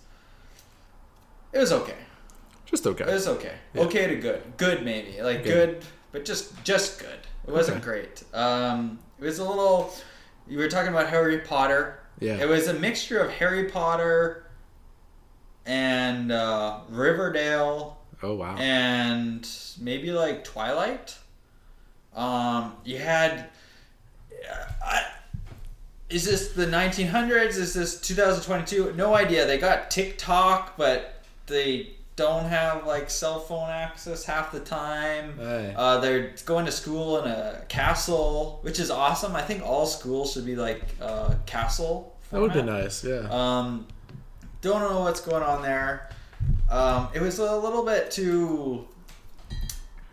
[1.52, 1.96] It was okay.
[2.66, 3.04] Just okay.
[3.04, 3.54] It was okay.
[3.74, 3.82] Yeah.
[3.82, 4.42] Okay to good.
[4.58, 5.20] Good maybe.
[5.22, 5.80] Like Good.
[5.80, 7.18] good, but just just good.
[7.46, 7.84] It wasn't Okay.
[7.84, 8.22] great.
[8.32, 9.92] Um, it was a little.
[10.48, 12.00] You were talking about Harry Potter.
[12.20, 12.36] Yeah.
[12.40, 14.46] It was a mixture of Harry Potter
[15.66, 18.56] and uh, Riverdale oh wow.
[18.56, 19.48] and
[19.80, 21.16] maybe like Twilight.
[22.14, 23.48] Um, you had.
[24.84, 25.02] I,
[26.10, 27.56] is this the 1900s?
[27.56, 28.92] Is this 2022?
[28.96, 29.46] No idea.
[29.46, 35.36] They got TikTok, but they don't have like cell phone access half the time.
[35.38, 35.74] Hey.
[35.76, 39.34] Uh, they're going to school in a castle, which is awesome.
[39.34, 42.16] I think all schools should be like uh, castle.
[42.30, 43.02] that would be nice.
[43.04, 43.28] Yeah.
[43.30, 43.86] Um,
[44.60, 46.10] don't know what's going on there.
[46.70, 48.86] Um, it was a little bit too.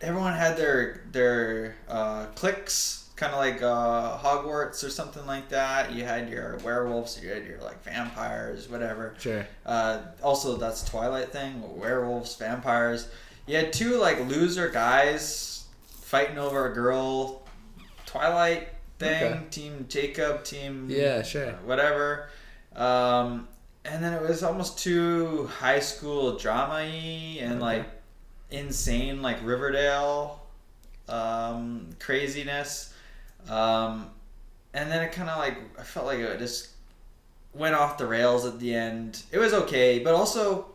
[0.01, 5.91] Everyone had their their uh, cliques, kind of like uh, Hogwarts or something like that.
[5.93, 9.13] You had your werewolves, you had your like vampires, whatever.
[9.19, 9.45] sure.
[9.65, 13.09] Uh, also, that's Twilight thing: werewolves, vampires.
[13.45, 17.43] You had two like loser guys fighting over a girl.
[18.05, 19.41] Twilight thing, Okay.
[19.51, 21.51] Team Jacob, Team Yeah, sure.
[21.65, 22.29] whatever.
[22.75, 23.47] Um,
[23.85, 27.61] and then it was almost too high school drama y and Okay.
[27.61, 27.85] like
[28.51, 30.41] insane, like Riverdale
[31.07, 32.93] um, craziness.
[33.49, 34.09] Um,
[34.73, 36.69] and then it kind of like, I felt like it just
[37.53, 39.23] went off the rails at the end.
[39.31, 40.67] It was okay, but also,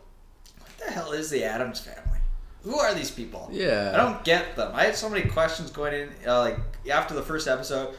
[0.59, 2.19] what the hell is the Addams family?
[2.65, 3.49] Who are these people?
[3.53, 3.93] Yeah.
[3.95, 4.73] I don't get them.
[4.75, 6.59] I had so many questions going in, uh, like
[6.91, 7.95] after the first episode.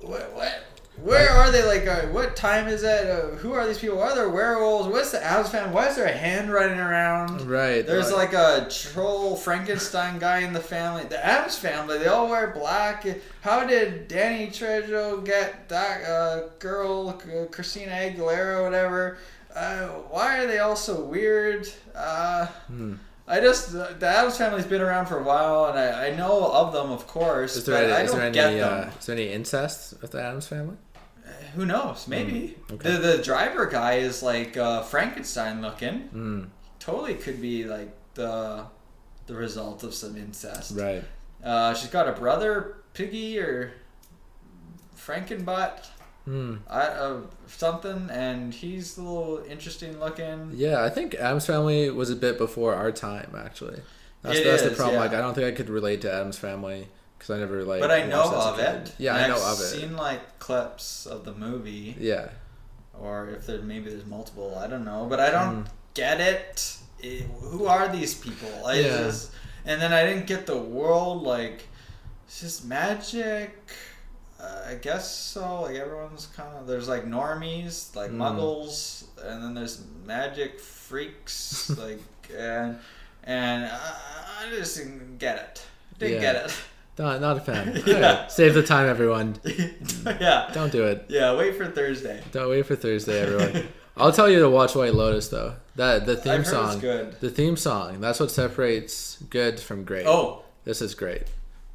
[0.00, 0.32] What?
[0.32, 0.64] What?
[0.96, 1.64] Where are they?
[1.64, 3.06] Like, uh, what time is it?
[3.06, 3.96] Uh, who are these people?
[3.98, 4.86] Why are there werewolves?
[4.88, 5.74] What's the Addams family?
[5.74, 7.48] Why is there a hand running around?
[7.48, 7.86] Right.
[7.86, 11.04] There's like a troll Frankenstein guy in the family.
[11.04, 13.06] The Addams family, they all wear black.
[13.40, 17.12] How did Danny Trejo get that uh, girl,
[17.50, 19.16] Christina Aguilera, whatever?
[19.54, 21.66] Uh, why are they all so weird?
[21.94, 22.94] Uh, Hmm.
[23.30, 26.72] I just the Addams family's been around for a while, and I, I know of
[26.72, 28.88] them, of course, Is but there, I any, is don't there any, get them.
[28.88, 30.76] uh, is there any incest with the Addams family?
[31.54, 32.06] Who knows?
[32.08, 32.90] Maybe Mm, okay.
[32.92, 36.08] the the driver guy is like uh, Frankenstein looking.
[36.14, 36.48] Mm,
[36.80, 38.64] Totally could be like the
[39.26, 40.76] the result of some incest.
[40.76, 41.04] right.
[41.44, 43.72] Uh, she's got a brother, Piggy or
[44.96, 45.86] Frankenbutt,
[46.30, 46.58] Mm.
[46.68, 47.16] I, uh,
[47.46, 50.52] something, and he's a little interesting looking.
[50.54, 53.80] Yeah, I think Addams family was a bit before our time, actually.
[54.22, 54.94] That's, It that's the problem.
[54.96, 55.00] yeah.
[55.00, 56.86] Like, I don't think I could relate to Addams family
[57.18, 57.80] because I never like.
[57.80, 58.94] But I know watched as a of it.
[58.98, 59.64] Yeah, and I know I've of it.
[59.64, 61.96] Seen like clips of the movie.
[61.98, 62.28] Yeah,
[62.98, 65.68] or if there maybe there's multiple i don't know but i don't Mm.
[65.94, 66.76] get it.
[67.02, 68.98] It- who are these people I Yeah.
[69.04, 69.30] just-
[69.64, 71.62] and then i didn't get the world like
[72.26, 73.56] it's just magic
[74.40, 78.16] uh, i guess so like everyone's kind of there's like normies like Mm.
[78.18, 82.00] muggles and then there's magic freaks like
[82.36, 82.78] and
[83.24, 85.66] and I, I just didn't get it
[85.98, 86.32] didn't Yeah.
[86.32, 86.62] get
[86.98, 87.82] not, not a fan.
[87.86, 87.94] Yeah.
[87.94, 89.36] Alright, Save the time, everyone.
[90.20, 91.06] yeah Don't do it.
[91.08, 93.68] yeah wait for thursday Don't wait for Thursday, everyone.
[93.96, 95.54] I'll tell you to watch White Lotus though.
[95.76, 96.78] That the theme I've heard it's song.
[96.80, 97.20] good.
[97.20, 98.00] The theme song.
[98.00, 100.06] That's what separates good from great.
[100.06, 101.22] oh this is great.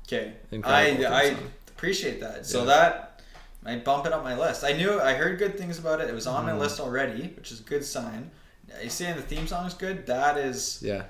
[0.08, 1.52] Okay, Incredible I theme I song.
[1.76, 2.46] Appreciate that.
[2.46, 2.66] So Yeah.
[2.66, 3.22] that
[3.64, 4.64] might bump it up my list.
[4.64, 6.10] I knew I heard good things about it.
[6.10, 6.56] It was on Mm-hmm.
[6.56, 8.32] my list already, which is a good sign.
[8.84, 10.06] You saying the theme song is good?
[10.08, 11.04] That is Yeah,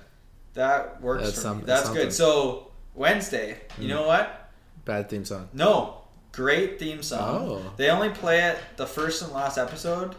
[0.53, 1.63] that works That's for some- me.
[1.65, 2.09] that's good.
[2.09, 2.13] Mm.
[2.13, 4.41] So Wednesday, you know what?
[4.85, 5.49] bad theme song.
[5.51, 6.01] No,
[6.31, 7.49] great theme song.
[7.49, 7.73] Oh.
[7.75, 10.13] They only play it the first and last episode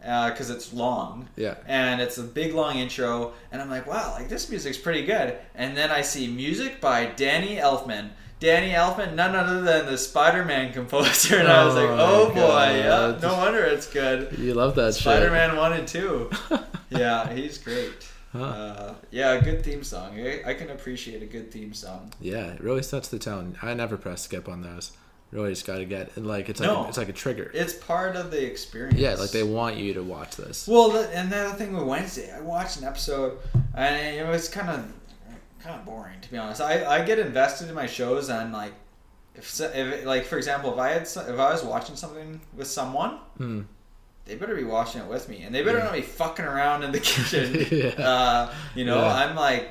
[0.00, 1.28] because it's long.
[1.36, 1.56] Yeah.
[1.66, 5.36] And it's a big long intro, and I'm like, wow, like this music's pretty good.
[5.54, 8.10] And then I see music by Danny Elfman.
[8.40, 12.38] Danny Elfman, none other than the Spider-Man composer, and I was like, Oh oh boy,
[12.78, 14.38] yeah, no wonder it's good.
[14.38, 14.94] You love that.
[14.94, 16.30] Spider-Man one and two.
[16.90, 17.92] yeah, he's great.
[18.32, 18.44] Huh.
[18.44, 20.20] Uh, yeah, a good theme song.
[20.20, 22.12] I, I can appreciate a good theme song.
[22.20, 23.56] Yeah, it really sets the tone.
[23.62, 24.92] I never press skip on those.
[25.30, 26.84] Really, just gotta get and like it's like No.
[26.84, 27.50] a, it's like a trigger.
[27.52, 28.98] It's part of the experience.
[28.98, 30.66] Yeah, like they want you to watch this.
[30.68, 33.38] Well, the, and then the other thing with Wednesday, I watched an episode,
[33.74, 34.90] and it was kind of
[35.62, 36.60] kind of boring to be honest.
[36.60, 38.72] I, I get invested in my shows, and like
[39.34, 42.40] if, so- if like for example, if I had so- if I was watching something
[42.56, 43.62] with someone, Hmm.
[44.24, 45.84] they better be watching it with me, and they better Yeah.
[45.84, 47.66] not be fucking around in the kitchen.
[47.70, 47.88] Yeah.
[48.04, 49.14] uh, you know, Yeah.
[49.14, 49.70] I'm like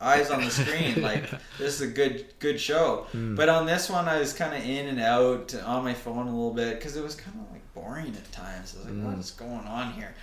[0.00, 3.36] eyes on the screen like this is a good good show Hmm.
[3.36, 6.30] but on this one i was kind of in and out on my phone a
[6.30, 9.04] little bit because it was kind of like boring at times i was like Mm.
[9.04, 10.14] what is going on here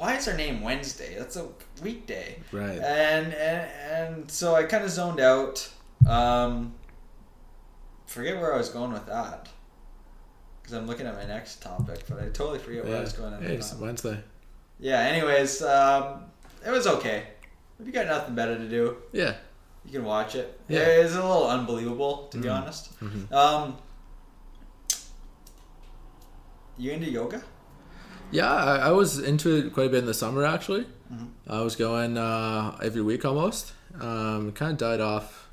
[0.00, 1.46] why is her name wednesday that's a
[1.82, 2.78] weekday Right.
[2.78, 5.68] and and, and so i kind of zoned out
[6.08, 6.72] um
[8.06, 9.48] forget where i was going with that
[10.62, 13.34] because i'm looking at my next topic but i totally forget where i was going
[13.42, 13.74] Hey, it's.
[13.74, 14.18] Wednesday.
[14.78, 16.22] yeah anyways um
[16.66, 17.24] it was okay
[17.78, 19.34] if you got nothing better to do Yeah.
[19.86, 20.60] you can watch it.
[20.68, 20.80] Yeah.
[20.80, 22.54] It's a little unbelievable, to be Mhm.
[22.58, 23.00] honest.
[23.00, 23.32] Mhm.
[23.32, 23.78] Um,
[26.76, 27.42] you into yoga?
[28.30, 30.86] Yeah, I, I was into it quite a bit in the summer actually.
[31.12, 31.28] Mhm.
[31.48, 33.72] I was going uh, every week almost.
[34.00, 35.48] Um, kind of died off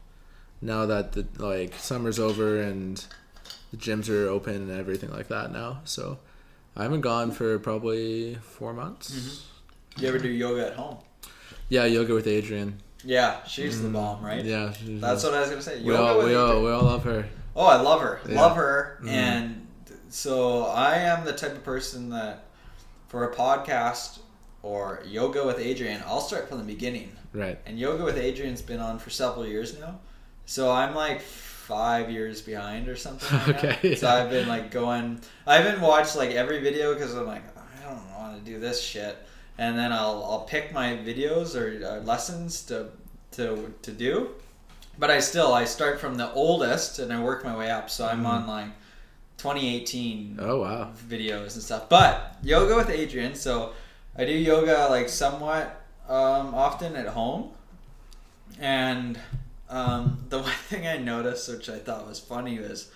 [0.62, 3.04] now that the like summer's over and
[3.72, 5.82] the gyms are open and everything like that now.
[5.86, 6.20] So
[6.76, 9.12] I haven't gone for probably four months.
[9.12, 10.02] Mm-hmm.
[10.04, 10.98] You ever do yoga at home?
[11.70, 12.74] Yeah, yoga with Adriene.
[13.04, 14.44] Yeah, she's the bomb, right?
[14.44, 15.82] Mm, Yeah, That's what I was gonna say.
[15.82, 17.28] we all with we all we all love her.
[17.56, 18.20] Oh, I love her.
[18.28, 18.40] Yeah.
[18.42, 19.00] Love her.
[19.02, 19.10] Mhm.
[19.10, 19.68] And
[20.10, 22.46] so I am the type of person that
[23.08, 24.20] for a podcast
[24.64, 27.12] or yoga with Adriene, I'll start from the beginning.
[27.34, 27.60] Right.
[27.66, 30.00] And Yoga with Adriene's been on for several years now.
[30.46, 33.38] So I'm like five years behind or something.
[33.54, 34.00] Like Okay, That.
[34.00, 34.08] So.
[34.10, 35.22] I've been like going.
[35.46, 38.82] I haven't watched like every video because I'm like I don't want to do this
[38.82, 39.18] shit.
[39.58, 42.88] And then I'll I'll pick my videos or uh, lessons to
[43.32, 44.30] to to do.
[44.98, 47.90] But I still I start from the oldest and I work my way up.
[47.90, 48.28] So I'm Mhm.
[48.30, 48.68] on like
[49.38, 50.92] 2018 Oh wow.
[51.08, 51.90] videos and stuff.
[51.90, 53.74] But yoga with Adriene, so
[54.18, 57.52] I do yoga like somewhat um, often at home.
[58.60, 59.20] And
[59.70, 62.92] um, the one thing I noticed, which I thought was funny, was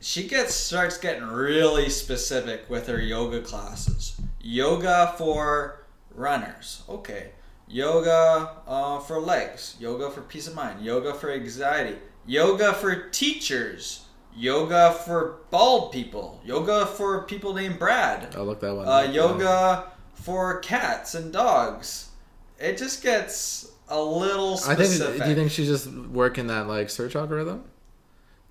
[0.00, 4.20] she gets starts getting really specific with her yoga classes.
[4.40, 5.82] Yoga for
[6.14, 7.30] runners, okay.
[7.68, 9.76] Yoga uh, for legs.
[9.80, 10.84] Yoga for peace of mind.
[10.84, 11.96] Yoga for anxiety.
[12.26, 14.05] Yoga for teachers.
[14.36, 16.40] Yoga for bald people.
[16.44, 18.34] Yoga for people named Brad.
[18.36, 18.86] I'll look that one.
[18.86, 22.10] Uh, yoga for cats and dogs.
[22.58, 24.88] It just gets a little I think.
[24.88, 25.22] specific.
[25.22, 27.64] Do you think she's just working that like search algorithm?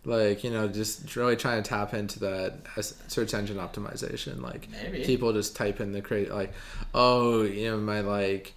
[0.06, 2.60] Like you know, just really trying to tap into that
[3.08, 4.42] search engine optimization.
[4.42, 5.04] Like Maybe.
[5.04, 6.54] people just type in the create like,
[6.94, 8.54] oh, you know, my like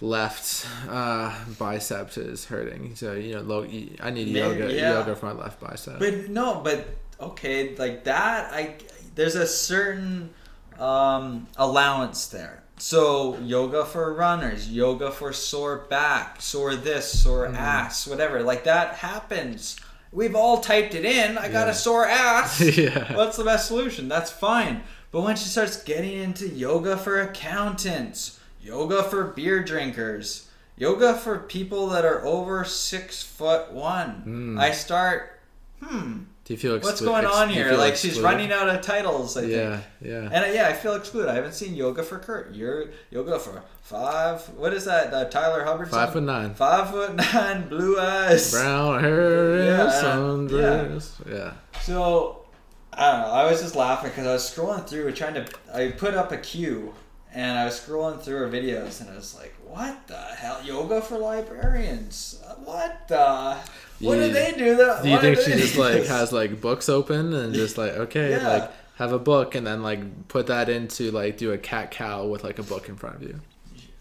[0.00, 2.94] left uh, bicep is hurting.
[2.96, 4.92] So you know, low, I need Maybe, yoga yeah.
[4.98, 5.98] yoga for my left bicep.
[5.98, 6.86] But no, but
[7.20, 8.52] okay, like that.
[8.52, 8.74] I
[9.14, 10.30] there's a certain
[10.78, 12.62] um, allowance there.
[12.80, 17.56] So yoga for runners, yoga for sore back, sore this, sore Mm-hmm.
[17.56, 18.42] ass, whatever.
[18.42, 19.80] Like that happens.
[20.12, 21.36] We've all typed it in.
[21.36, 21.72] I got Yeah.
[21.72, 22.60] a sore ass.
[22.78, 23.16] Yeah.
[23.16, 24.08] What's the best solution?
[24.08, 24.82] That's fine.
[25.10, 28.37] But when she starts getting into yoga for accountants,
[28.68, 34.60] yoga for beer drinkers, yoga for people that are over six foot one, Mm.
[34.60, 35.40] I start,
[35.82, 37.72] hmm, do you feel what's going on you here?
[37.72, 39.36] Like she's running out of titles.
[39.36, 39.84] I Yeah, think.
[40.00, 40.28] yeah.
[40.32, 41.30] And uh, yeah, I feel excluded.
[41.30, 42.54] I haven't seen yoga for Kurt.
[42.54, 44.40] You're yoga for five.
[44.56, 45.12] What is that?
[45.12, 45.90] Uh, Tyler Hubbard.
[45.90, 46.54] Five foot nine.
[46.54, 48.50] Five foot nine, blue eyes.
[48.52, 50.58] Brown hair Yeah, and yeah.
[50.58, 51.10] sundress.
[51.30, 51.52] Yeah.
[51.82, 52.46] So
[52.94, 53.32] I don't know.
[53.34, 55.46] I was just laughing because I was scrolling through trying to.
[55.74, 56.94] I put up a queue
[57.38, 60.60] and I was scrolling through her videos and I was like, "What the hell?
[60.64, 62.42] Yoga for librarians?
[62.64, 63.56] What the?
[64.00, 64.76] What do You- they do?
[64.76, 65.02] That?
[65.02, 68.48] Do you think she just like has like books open and just like okay, Yeah.
[68.48, 72.26] like have a book and then like put that into like do a cat cow
[72.26, 73.40] with like a book in front of you?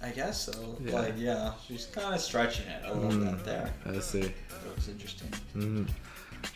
[0.02, 0.78] I guess so.
[0.84, 0.94] Yeah.
[1.00, 3.36] Like yeah, she's kind of stretching it a little Mm.
[3.38, 3.74] bit there.
[3.86, 4.22] I see.
[4.22, 4.34] It
[4.76, 5.30] was interesting.
[5.54, 5.84] hmm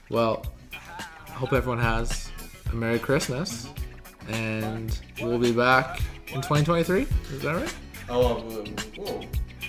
[0.09, 2.29] Well, I hope everyone has
[2.71, 3.67] a Merry Christmas,
[4.29, 6.01] and we'll be back
[6.33, 7.01] in 2023.
[7.33, 7.73] Is that right?
[8.09, 8.65] Oh, whoa,
[8.97, 9.21] whoa.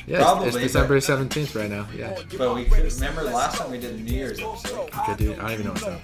[0.04, 1.86] Yeah, it's- Probably, it's December 17th right now.
[1.96, 2.16] Yeah.
[2.36, 4.90] but we could remember last time we did New Year's episode.
[4.98, 6.02] Okay, dude, I don't even know what's up.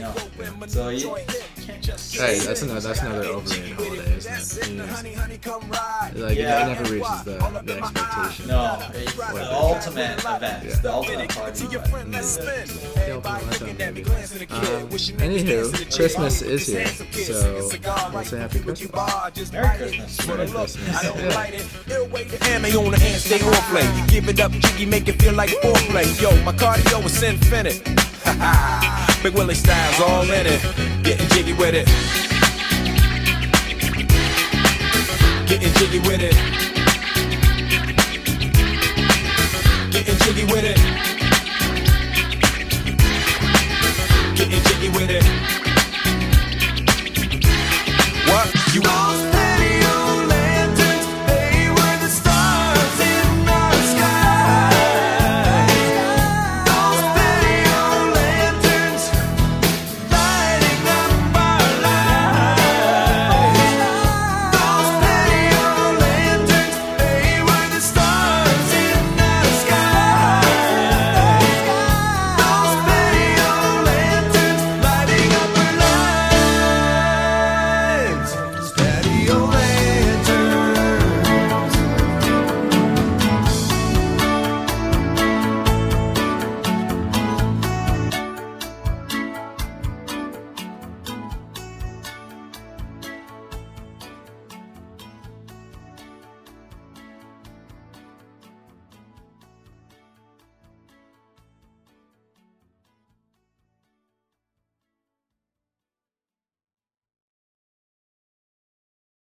[0.00, 0.66] No.
[0.66, 4.68] So you Hey, that's another that's another overrated holiday, isn't it?
[4.70, 6.14] New Year's.
[6.14, 6.64] Like Yeah.
[6.64, 8.48] it never reaches the, the expectation.
[8.48, 10.74] No, it's the ultimate event, Yeah.
[10.82, 11.64] the ultimate party.
[11.64, 13.01] Mm.
[13.18, 13.40] Event.
[13.40, 14.02] The ultimate letdown, maybe.
[14.50, 14.88] Um,
[15.18, 17.70] anywho, Christmas is here, so
[18.12, 19.52] let's say Happy Christmas.
[19.52, 20.26] Merry Christmas.
[20.26, 20.76] Merry Christmas.
[20.76, 22.46] Yeah.
[22.46, 24.06] Hammy on the hand, stay on play.
[24.08, 26.20] Give it up, jiggy, make it feel like foreplay.
[26.20, 27.82] Yo, my cardio is infinite.
[29.22, 30.62] Big Willie styles all in it.
[31.02, 31.86] Getting jiggy with it.
[35.48, 36.34] Getting jiggy with it.
[39.92, 41.11] Getting jiggy with it.
[44.42, 45.61] Getting jiggy with it.